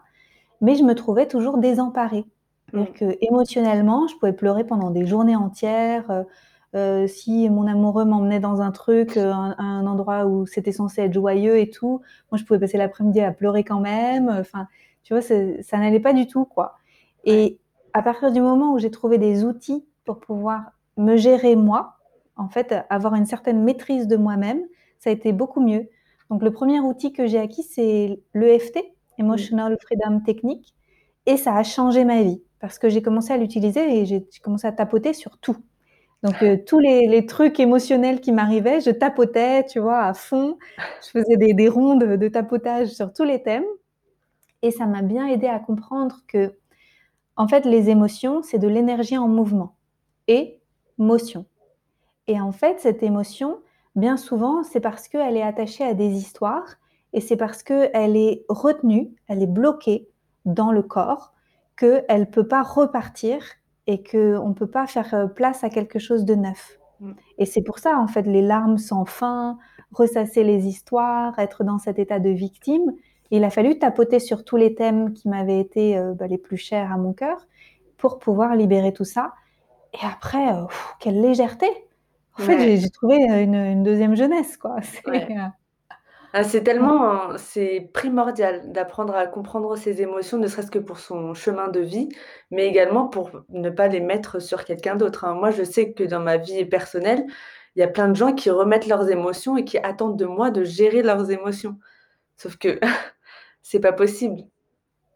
[0.60, 2.26] mais je me trouvais toujours désemparée.
[2.70, 3.14] C'est-à-dire mmh.
[3.14, 6.24] qu'émotionnellement, je pouvais pleurer pendant des journées entières, euh,
[6.74, 11.14] euh, si mon amoureux m'emmenait dans un truc, euh, un, endroit où c'était censé être
[11.14, 14.28] joyeux et tout, moi je pouvais passer l'après-midi à pleurer quand même.
[14.28, 14.66] Enfin,
[15.02, 16.76] tu vois, ça n'allait pas du tout, quoi.
[17.24, 17.58] Et
[17.94, 21.98] à partir du moment où j'ai trouvé des outils pour pouvoir me gérer moi,
[22.36, 24.62] en fait, avoir une certaine maîtrise de moi-même,
[24.98, 25.86] ça a été beaucoup mieux.
[26.30, 28.78] Donc le premier outil que j'ai acquis, c'est l'EFT,
[29.18, 30.74] Emotional Freedom Technique,
[31.26, 34.66] et ça a changé ma vie parce que j'ai commencé à l'utiliser et j'ai commencé
[34.66, 35.58] à tapoter sur tout.
[36.22, 40.56] Donc euh, tous les, trucs émotionnels qui m'arrivaient, je tapotais, tu vois, à fond.
[41.04, 43.66] Je faisais des, rondes de tapotage sur tous les thèmes.
[44.62, 46.54] Et ça m'a bien aidé à comprendre que,
[47.36, 49.74] en fait, les émotions, c'est de l'énergie en mouvement.
[50.28, 50.60] Et
[50.98, 51.46] motion.
[52.26, 53.58] Et en fait, cette émotion,
[53.96, 56.76] bien souvent, c'est parce qu'elle est attachée à des histoires
[57.12, 60.08] et c'est parce qu'elle est retenue, elle est bloquée
[60.44, 61.32] dans le corps,
[61.76, 63.42] qu'elle ne peut pas repartir
[63.86, 66.78] et qu'on ne peut pas faire euh, place à quelque chose de neuf.
[67.00, 67.12] Mm.
[67.38, 69.58] Et c'est pour ça, en fait, les larmes sans fin,
[69.92, 72.92] ressasser les histoires, être dans cet état de victime,
[73.30, 76.90] il a fallu tapoter sur tous les thèmes qui m'avaient été bah, les plus chers
[76.90, 77.46] à mon cœur
[77.98, 79.34] pour pouvoir libérer tout ça.
[79.94, 80.46] Et après,
[81.00, 81.66] quelle légèreté
[82.38, 84.76] En fait, j'ai trouvé une, deuxième jeunesse, quoi.
[86.34, 91.32] Ah, c'est tellement, c'est primordial d'apprendre à comprendre ses émotions, ne serait-ce que pour son
[91.32, 92.10] chemin de vie,
[92.50, 95.32] mais également pour ne pas les mettre sur quelqu'un d'autre, hein.
[95.32, 97.24] Moi, je sais que dans ma vie personnelle,
[97.76, 100.50] il y a plein de gens qui remettent leurs émotions et qui attendent de moi
[100.50, 101.78] de gérer leurs émotions.
[102.36, 102.78] Sauf que
[103.62, 104.42] c'est pas possible.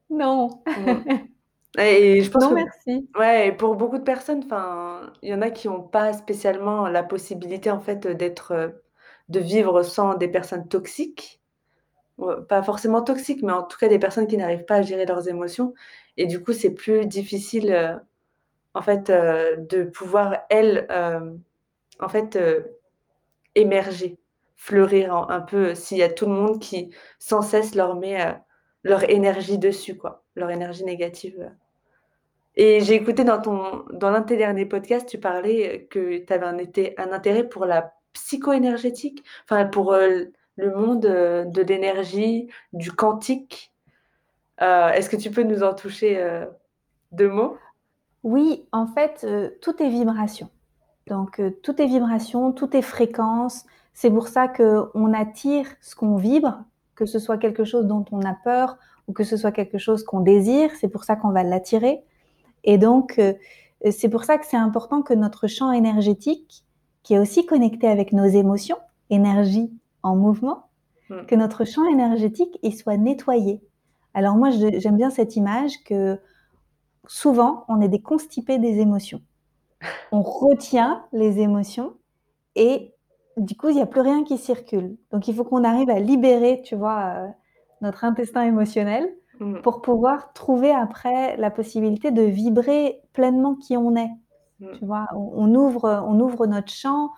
[0.09, 0.63] Non.
[1.79, 3.09] Et je pense non, que merci.
[3.19, 7.03] ouais, pour beaucoup de personnes, enfin, il y en a qui ont pas spécialement la
[7.03, 8.75] possibilité, en fait, d'être,
[9.29, 11.41] de vivre sans des personnes toxiques.
[12.49, 15.29] pas forcément toxiques, mais en tout cas des personnes qui n'arrivent pas à gérer leurs
[15.29, 15.75] émotions
[16.17, 17.97] et du coup, c'est plus difficile, euh,
[18.75, 21.35] en fait, euh, de pouvoir elles, euh,
[22.01, 22.39] en fait,
[23.55, 24.19] émerger,
[24.57, 28.37] fleurir un peu, s'il y a tout le monde qui sans cesse leur met,
[28.83, 31.51] leur énergie dessus quoi, leur énergie négative,
[32.57, 36.33] et j'ai écouté dans ton dans l'un de tes derniers podcasts, tu parlais, que tu
[36.33, 36.47] avais
[36.99, 40.25] un intérêt pour la psycho-énergétique, enfin pour, euh,
[40.57, 43.73] le monde, euh, de l'énergie, du quantique.
[44.61, 46.23] Euh, est-ce que tu peux nous en toucher,
[47.11, 47.57] deux mots?
[48.23, 49.27] Oui, en fait,
[49.61, 50.51] tout est vibration.
[51.09, 53.65] Donc, tout est vibration, tout est fréquence.
[53.93, 56.63] C'est pour ça qu'on attire ce qu'on vibre,
[56.95, 58.77] que ce soit quelque chose dont on a peur
[59.09, 62.05] ou que ce soit quelque chose qu'on désire, c'est pour ça qu'on va l'attirer.
[62.65, 63.21] Et donc,
[63.91, 66.65] c'est pour ça que c'est important que notre champ énergétique
[67.03, 68.79] qui est aussi connecté avec nos émotions,
[69.11, 70.69] énergie en mouvement,
[71.11, 71.27] hmm.
[71.27, 73.61] que notre champ énergétique il soit nettoyé.
[74.15, 76.21] Alors moi, j'aime bien cette image que
[77.07, 79.23] souvent, on est des constipés des émotions.
[80.13, 81.95] On retient les émotions
[82.55, 82.95] et
[83.39, 84.97] du coup, il n'y a plus rien qui circule.
[85.11, 87.29] Donc, il faut qu'on arrive à libérer, tu vois, euh,
[87.81, 89.09] notre intestin émotionnel
[89.43, 89.63] hmm.
[89.63, 94.11] pour pouvoir trouver après la possibilité de vibrer pleinement qui on est.
[94.63, 94.79] Mm.
[94.79, 97.11] Tu vois, on, ouvre, on ouvre notre champ,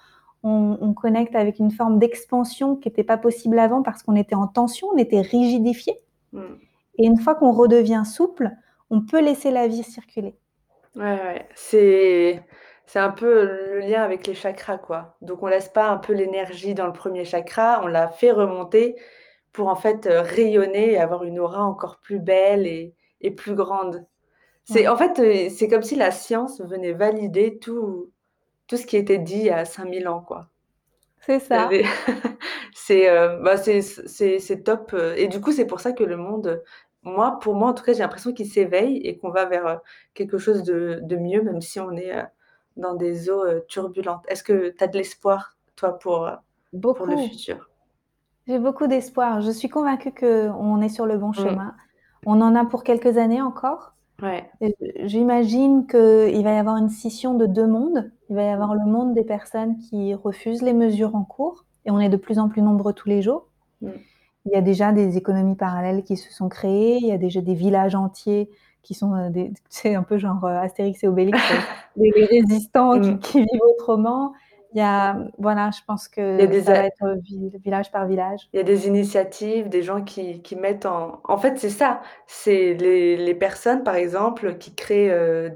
[0.43, 4.47] on, connecte avec une forme d'expansion qui n'était pas possible avant parce qu'on était en
[4.47, 5.99] tension, on était rigidifié.
[6.33, 6.43] Mm.
[6.99, 8.51] Et une fois qu'on redevient souple,
[8.91, 10.37] on peut laisser la vie circuler.
[10.97, 11.49] Ouais, ouais.
[11.55, 12.43] C'est,
[12.87, 15.17] c'est un peu le lien avec les chakras, quoi.
[15.23, 18.97] Donc on laisse pas un peu l'énergie dans le premier chakra, on la fait remonter
[19.55, 22.93] pour en fait euh, rayonner et avoir une aura encore plus belle et,
[23.23, 24.05] et plus grande.
[24.65, 28.11] C'est en fait, euh, c'est comme si la science venait valider tout
[28.67, 30.49] tout ce qui était dit il y a 5000 ans, quoi.
[31.21, 31.71] C'est ça.
[32.75, 36.63] c'est, euh, bah, c'est top, et du coup, c'est pour ça que le monde,
[37.03, 39.81] moi, pour moi, en tout cas, j'ai l'impression qu'il s'éveille et qu'on va vers,
[40.15, 42.15] quelque chose de de mieux, même si on est,
[42.77, 44.25] dans des eaux, turbulentes.
[44.29, 46.31] Est-ce que tu as de l'espoir, toi, pour,
[46.81, 47.69] pour le futur?
[48.47, 49.41] J'ai beaucoup d'espoir.
[49.41, 51.35] Je suis convaincue qu'on est sur le bon mmh.
[51.35, 51.75] chemin.
[52.27, 53.95] On en a pour quelques années encore.
[54.23, 54.49] Ouais.
[55.05, 58.11] J'imagine qu'il va y avoir une scission de deux mondes.
[58.31, 61.91] Il va y avoir le monde des personnes qui refusent les mesures en cours, et
[61.91, 63.49] on est de plus en plus nombreux tous les jours.
[63.83, 63.91] Mm.
[64.47, 67.41] Il y a déjà des économies parallèles qui se sont créées, il y a déjà
[67.41, 68.51] des villages entiers
[68.83, 69.53] qui sont euh, des,
[69.97, 71.39] un peu genre euh, Astérix et Obélix,
[71.97, 73.19] les, résistants qui, mm.
[73.19, 74.33] qui, vivent autrement.
[74.75, 77.17] Il y a, voilà, je pense que ça va être
[77.63, 78.49] village par village.
[78.53, 81.21] Il y a des initiatives, des gens qui, qui mettent en...
[81.23, 82.03] En fait, c'est ça.
[82.27, 85.49] C'est les, les, personnes, par exemple, qui créent euh,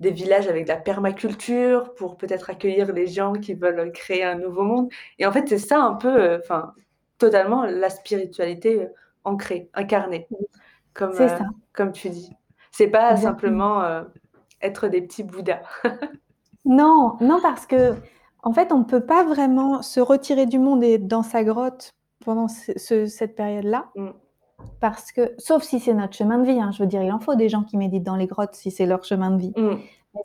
[0.00, 4.34] des villages avec de la permaculture pour peut-être accueillir les gens qui veulent créer un
[4.34, 4.90] nouveau monde.
[5.18, 6.74] Et en fait, c'est ça un peu, euh, enfin,
[7.16, 8.88] totalement la spiritualité euh,
[9.24, 10.28] ancrée, incarnée,
[10.92, 11.38] comme, ça.
[11.72, 12.34] comme tu dis.
[12.70, 14.04] C'est pas simplement
[14.60, 15.62] être des petits bouddhas.
[16.66, 17.94] non, non, parce que
[18.42, 21.44] en fait, on ne peut pas vraiment se retirer du monde et être dans sa
[21.44, 21.90] grotte
[22.24, 23.86] pendant cette période-là.
[23.96, 24.08] Mm.
[24.80, 27.20] Parce que, sauf si c'est notre chemin de vie, hein, je veux dire, il en
[27.20, 29.52] faut des gens qui méditent dans les grottes si c'est leur chemin de vie.
[29.54, 29.78] Si mm.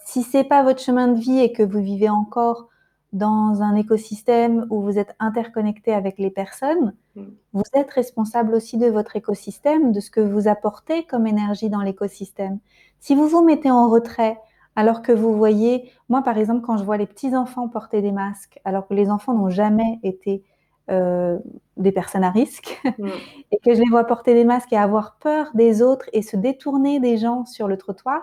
[0.06, 2.68] Si c'est pas votre chemin de vie et que vous vivez encore
[3.12, 7.24] dans un écosystème où vous êtes interconnecté avec les personnes, mm.
[7.54, 11.82] vous êtes responsable aussi de votre écosystème, de ce que vous apportez comme énergie dans
[11.82, 12.60] l'écosystème.
[13.00, 14.40] Si vous vous mettez en retrait,
[14.76, 18.60] alors que vous voyez, moi par exemple, quand je vois les petits-enfants porter des masques,
[18.66, 20.44] alors que les enfants n'ont jamais été
[20.92, 21.38] euh,
[21.78, 23.08] des personnes à risque, mm.
[23.52, 26.36] et que je les vois porter des masques et avoir peur des autres et se
[26.36, 28.22] détourner des gens sur le trottoir,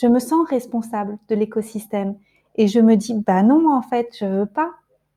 [0.00, 2.16] je me sens responsable de l'écosystème.
[2.54, 4.70] Et je me dis, bah non, en fait, je veux pas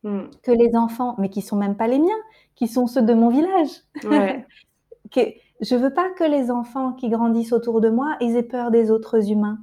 [0.04, 0.22] mm.
[0.44, 2.22] que les enfants, mais qui sont même pas les miens,
[2.56, 3.70] qui sont ceux de mon village,
[5.12, 5.22] que,
[5.62, 9.32] je veux pas que les enfants qui grandissent autour de moi aient peur des autres
[9.32, 9.60] humains.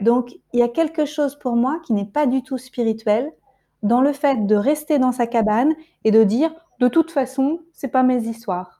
[0.00, 3.32] Donc, il y a quelque chose pour moi qui n'est pas du tout spirituel
[3.82, 5.74] dans le fait de rester dans sa cabane
[6.04, 8.78] et de dire de toute façon, c'est pas mes histoires.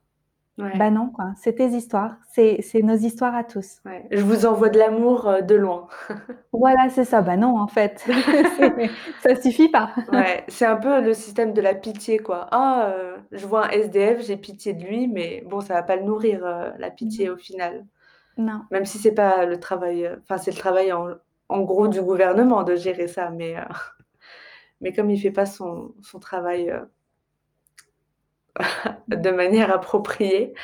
[0.59, 1.33] Bah non, quoi.
[1.37, 2.17] C'est tes histoires.
[2.33, 3.81] C'est nos histoires à tous.
[4.11, 5.87] Je vous envoie de l'amour euh, de loin.
[6.53, 7.23] Voilà, c'est ça.
[7.23, 8.05] Bah non, en fait.
[9.23, 9.91] ça suffit pas.
[10.13, 12.49] Ouais, c'est un peu le système de la pitié, quoi.
[12.51, 15.95] Ah, euh, je vois un SDF, j'ai pitié de lui, mais bon, ça va pas
[15.95, 17.85] le nourrir, euh, la pitié, au final.
[18.39, 18.63] Non.
[18.71, 22.77] Même si c'est pas le travail, enfin, c'est le travail en, gros du gouvernement de
[22.77, 23.57] gérer ça, mais,
[24.81, 26.73] mais comme il fait pas son, son travail
[29.09, 30.55] de manière appropriée.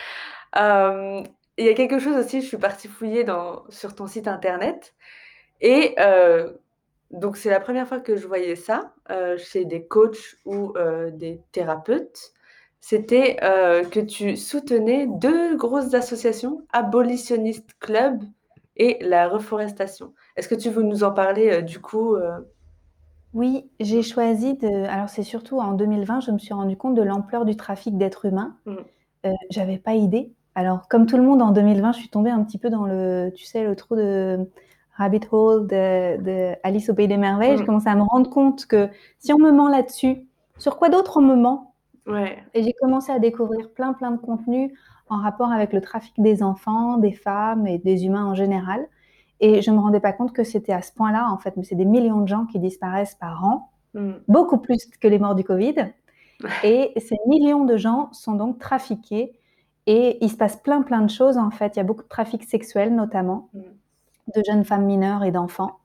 [0.57, 1.22] Euh,
[1.57, 4.95] il y a quelque chose aussi, je suis partie fouiller dans, sur ton site internet.
[5.61, 6.53] Et euh,
[7.11, 10.75] donc, c'est la première fois que je voyais ça euh, chez des coachs ou
[11.12, 12.33] des thérapeutes.
[12.87, 18.22] C'était que tu soutenais deux grosses associations, Abolitionist Club
[18.76, 20.12] et la reforestation.
[20.37, 22.14] Est-ce que tu veux nous en parler du coup
[23.35, 27.03] oui, j'ai choisi de alors c'est surtout en 2020, je me suis rendu compte de
[27.03, 28.57] l'ampleur du trafic d'êtres humains.
[28.64, 28.74] Mmh.
[29.26, 30.32] Euh, j'avais pas idée.
[30.55, 33.32] Alors comme tout le monde en 2020, je suis tombée un petit peu dans le
[33.35, 34.39] tu sais, le trou de
[34.97, 37.57] rabbit hole de Alice au pays des merveilles.
[37.57, 37.66] J'ai mmh.
[37.66, 40.28] commencé à me rendre compte que si on me ment là-dessus,
[40.59, 41.74] sur quoi d'autre on me ment?
[42.07, 42.39] Ouais.
[42.53, 44.73] Et j'ai commencé à découvrir plein, plein de contenus
[45.09, 48.87] en rapport avec le trafic des enfants, des femmes et des humains en général.
[49.41, 51.57] Et je ne me rendais pas compte que c'était à ce point-là, en fait.
[51.57, 54.13] Mais c'est des millions de gens qui disparaissent par an, mm.
[54.29, 55.93] beaucoup plus que les morts du Covid.
[56.65, 59.33] Et ces millions de gens sont donc trafiqués.
[59.87, 61.77] Et il se passe plein, plein de choses, en fait.
[61.77, 63.61] Il y a beaucoup de trafic sexuel, notamment, mm.
[64.37, 65.79] de jeunes femmes mineures et d'enfants.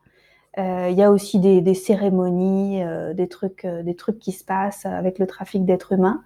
[0.57, 4.43] Euh, il y a aussi des, cérémonies, euh, des, trucs, euh, des trucs qui se
[4.43, 6.23] passent avec le trafic d'êtres humains.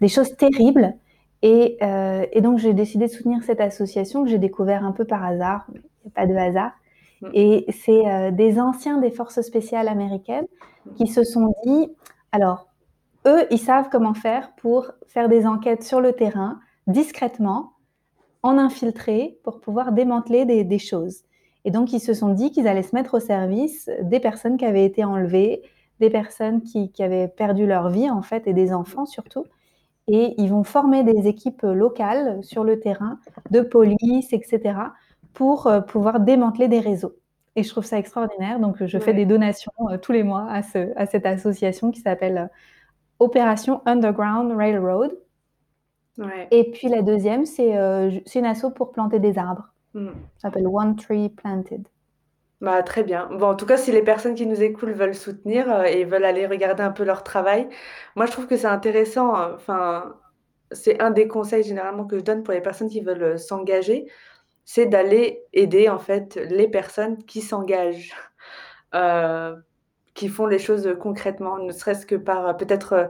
[0.00, 0.94] Des choses terribles.
[1.42, 1.78] Et,
[2.32, 5.66] et donc, j'ai décidé de soutenir cette association que j'ai découvert un peu par hasard
[6.04, 6.72] il n'y a pas de hasard.
[7.22, 7.28] Mm.
[7.34, 10.46] Et c'est euh, des anciens des forces spéciales américaines
[10.96, 11.88] qui se sont dit,
[12.32, 12.68] alors,
[13.26, 17.72] eux, ils savent comment faire pour faire des enquêtes sur le terrain, discrètement,
[18.42, 21.24] en infiltré, pour pouvoir démanteler des, choses.
[21.64, 24.64] Et donc, ils se sont dit qu'ils allaient se mettre au service des personnes qui
[24.64, 25.62] avaient été enlevées,
[26.00, 29.44] des personnes qui, qui, avaient perdu leur vie, en fait, et des enfants surtout.
[30.06, 33.18] Et ils vont former des équipes locales sur le terrain,
[33.50, 34.74] de police, etc.,
[35.34, 37.14] pour euh, pouvoir démanteler des réseaux.
[37.56, 38.58] Et je trouve ça extraordinaire.
[38.58, 42.00] Donc, je fais des donations euh, tous les mois à, ce, à, cette association qui
[42.00, 42.46] s'appelle euh,
[43.18, 45.12] Opération Underground Railroad.
[46.50, 49.69] Et puis la deuxième, c'est une asso pour planter des arbres.
[49.94, 50.08] Hmm.
[50.38, 51.86] Ça s'appelle One Tree Planted.
[52.60, 53.28] Bah, très bien.
[53.32, 56.46] Bon, en tout cas, si les personnes qui nous écoutent veulent soutenir et veulent aller
[56.46, 57.68] regarder un peu leur travail,
[58.16, 59.32] moi, je trouve que c'est intéressant.
[59.54, 60.14] Enfin,
[60.70, 64.06] c'est un des conseils généralement que je donne pour les personnes qui veulent s'engager
[64.72, 68.14] c'est d'aller aider en fait les personnes qui s'engagent,
[68.94, 69.56] euh,
[70.14, 73.08] qui font les choses concrètement, ne serait-ce que par euh, peut-être, euh,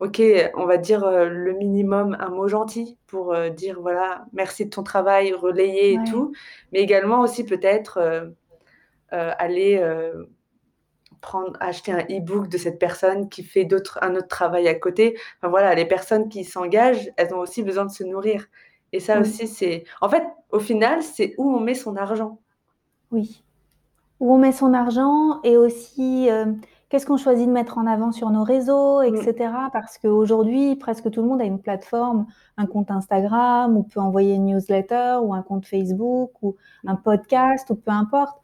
[0.00, 0.22] ok,
[0.54, 5.32] on va dire le minimum, un mot gentil pour dire voilà, merci de ton travail,
[5.32, 6.32] relayer et tout,
[6.72, 8.32] mais également aussi peut-être
[9.10, 9.78] aller
[11.20, 15.16] prendre, acheter un e-book de cette personne qui fait d'autres, un autre travail à côté.
[15.38, 18.46] Enfin voilà, les personnes qui s'engagent, elles ont aussi besoin de se nourrir.
[18.92, 19.84] Et ça aussi, c'est.
[20.00, 22.38] En fait, au final, c'est où on met son argent.
[23.12, 23.44] Oui.
[24.18, 26.46] Où on met son argent et aussi euh,
[26.90, 29.32] qu'est-ce qu'on choisit de mettre en avant sur nos réseaux, etc.
[29.48, 29.70] Mm.
[29.72, 32.26] Parce qu'aujourd'hui, presque tout le monde a une plateforme,
[32.58, 37.70] un compte Instagram, ou peut envoyer une newsletter, ou un compte Facebook, ou un podcast,
[37.70, 38.38] ou peu importe.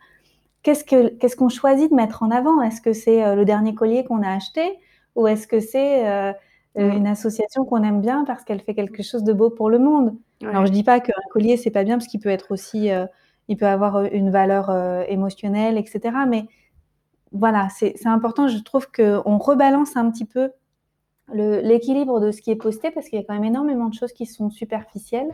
[0.63, 2.63] Qu'est-ce qu'on choisit de mettre en avant?
[2.63, 4.79] Est-ce que c'est euh, le dernier collier qu'on a acheté
[5.15, 6.33] ou est-ce que c'est euh,
[6.77, 6.81] mm.
[6.81, 10.17] une association qu'on aime bien parce qu'elle fait quelque chose de beau pour le monde?
[10.45, 13.07] Alors je dis pas qu'un collier c'est pas bien parce qu'il peut être aussi, euh,
[13.49, 16.15] il peut avoir euh, une valeur euh, émotionnelle, etc.
[16.29, 16.47] Mais
[17.39, 18.49] voilà, c'est important.
[18.49, 20.51] Je trouve qu'on rebalance un petit peu
[21.33, 24.13] l'équilibre de ce qui est posté parce qu'il y a quand même énormément de choses
[24.13, 25.31] qui sont superficielles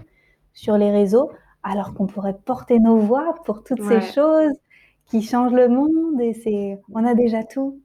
[0.54, 1.30] sur les réseaux,
[1.62, 4.52] alors qu'on pourrait porter nos voix pour toutes ces choses
[5.06, 7.80] qui changent le monde et c'est, on a déjà tout.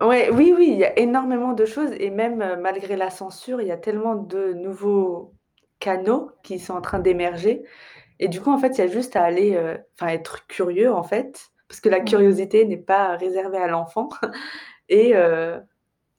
[0.00, 3.68] Ouais, oui, oui, il y a énormément de choses et même malgré la censure, il
[3.68, 5.34] y a tellement de nouveaux
[5.78, 7.64] canaux qui sont en train d'émerger.
[8.18, 10.92] Et du coup, en fait, il y a juste à aller, euh, enfin, être curieux,
[10.92, 14.08] en fait, parce que la curiosité n'est pas réservée à l'enfant,
[14.88, 15.58] et euh,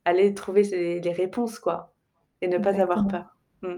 [0.06, 1.94] aller trouver les réponses, quoi,
[2.42, 3.36] et ne pas avoir peur.
[3.62, 3.78] Mmh.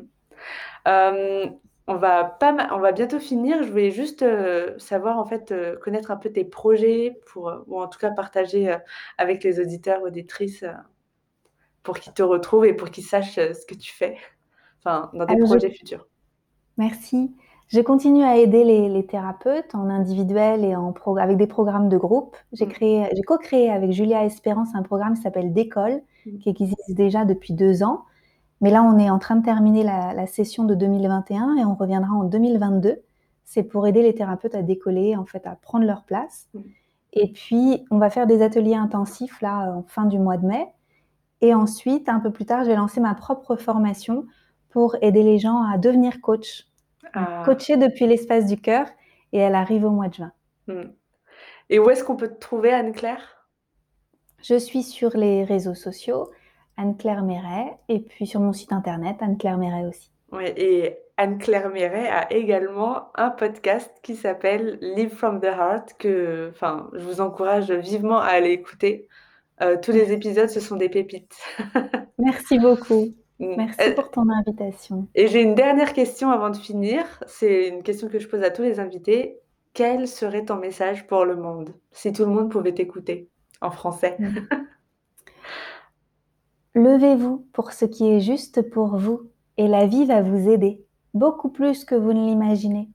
[1.88, 3.64] on va pas on va bientôt finir.
[3.64, 7.88] Je voulais juste euh, savoir, en fait, connaître un peu tes projets, pour, ou en
[7.88, 8.76] tout cas partager
[9.18, 10.66] avec les auditeurs, auditrices,
[11.84, 14.18] pour qu'ils te retrouvent et pour qu'ils sachent ce que tu fais
[14.84, 16.08] dans des projets futurs
[16.78, 17.32] Merci.
[17.68, 22.38] Je continue à aider les, thérapeutes en individuel et en avec des programmes de groupe.
[22.54, 22.70] J'ai mm.
[22.70, 26.38] créé, j'ai co-créé avec Julia Espérance un programme qui s'appelle Décolle, mm.
[26.38, 28.06] qui existe déjà depuis deux ans.
[28.62, 32.14] Mais là, on est en train de terminer la, session de 2021 et on reviendra
[32.14, 33.02] en 2022.
[33.44, 36.48] C'est pour aider les thérapeutes à décoller, en fait, à prendre leur place.
[36.54, 36.60] Mm.
[37.14, 40.68] Et puis, on va faire des ateliers intensifs là en fin du mois de mai.
[41.42, 44.26] Et ensuite, un peu plus tard, je vais lancer ma propre formation
[44.70, 46.67] pour aider les gens à devenir coach.
[47.14, 47.44] Ah.
[47.46, 48.88] Coacher depuis l'espace du cœur
[49.34, 50.32] et elle arrive au mois de juin.
[50.68, 50.92] Mm.
[51.70, 53.46] Et où est-ce qu'on peut te trouver, Anne-Claire?
[54.42, 56.32] Je suis sur les réseaux sociaux,
[56.78, 60.12] Anne-Claire Méret, et puis sur mon site internet, Anne-Claire Méret aussi.
[60.32, 66.52] Oui, et Anne-Claire Méret a également un podcast qui s'appelle Live from the Heart, que
[66.54, 69.08] enfin, je vous encourage vivement à aller écouter.
[69.62, 71.36] Euh, tous les épisodes, ce sont des pépites.
[72.20, 73.16] Merci beaucoup.
[73.40, 73.56] Mm.
[73.58, 75.08] Merci euh, pour ton invitation.
[75.16, 77.04] Et j'ai une dernière question avant de finir.
[77.28, 79.40] C'est une question que je pose à tous les invités.
[79.74, 83.30] Quel serait ton message pour le monde si tout le monde pouvait t'écouter
[83.62, 84.16] en français?
[84.20, 84.38] Mm.
[86.76, 91.50] Levez-vous pour ce qui est juste pour vous et la vie va vous aider beaucoup
[91.50, 92.90] plus que vous ne l'imaginez.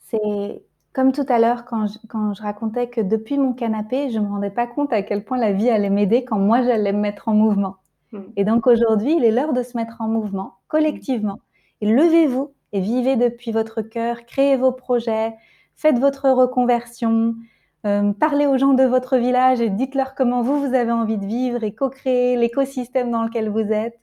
[0.00, 4.30] C'est comme tout à l'heure quand je, racontais que depuis mon canapé, je ne me
[4.30, 7.28] rendais pas compte à quel point la vie allait m'aider quand moi j'allais me mettre
[7.28, 7.76] en mouvement.
[8.12, 8.22] Hmm.
[8.36, 11.40] Et donc aujourd'hui, il est l'heure de se mettre en mouvement collectivement.
[11.80, 15.34] Et levez-vous et vivez depuis votre cœur, créez vos projets,
[15.76, 17.34] faites votre reconversion,
[17.86, 21.26] euh, parlez aux gens de votre village et dites-leur comment vous, vous avez envie de
[21.26, 23.98] vivre et co-créer l'écosystème dans lequel vous êtes.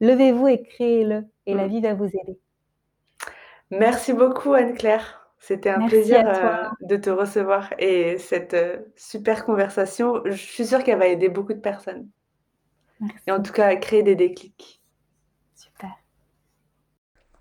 [0.00, 1.70] Levez-vous et créez-le et la hmm.
[1.70, 2.38] vie va vous aider.
[3.70, 5.20] Merci beaucoup Anne-Claire.
[5.38, 10.20] C'était un plaisir euh, de te recevoir et cette euh, super conversation.
[10.26, 12.08] Je suis sûre qu'elle va aider beaucoup de personnes.
[13.26, 14.80] Et en tout cas, à créer des déclics.
[15.54, 15.90] Super.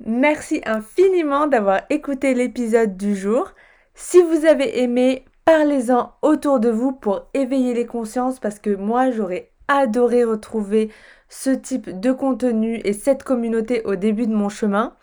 [0.06, 3.52] Merci infiniment d'avoir écouté l'épisode du jour.
[3.94, 9.12] Si vous avez aimé, parlez-en autour de vous pour éveiller les consciences parce que moi,
[9.12, 10.90] j'aurais adoré retrouver
[11.28, 14.96] ce type de contenu et cette communauté au début de mon chemin.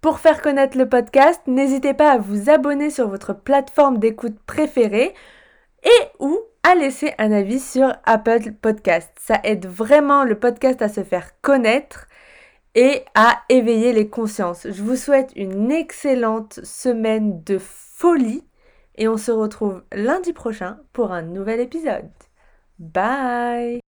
[0.00, 5.12] Pour faire connaître le podcast, n'hésitez pas à vous abonner sur votre plateforme d'écoute préférée
[5.82, 9.10] et ou à laisser un avis sur Apple Podcast.
[9.18, 12.06] Ça aide vraiment le podcast à se faire connaître
[12.74, 14.66] et à éveiller les consciences.
[14.70, 18.44] Je vous souhaite une excellente semaine de folie
[18.96, 22.10] et on se retrouve lundi prochain pour un nouvel épisode.
[22.78, 23.89] Bye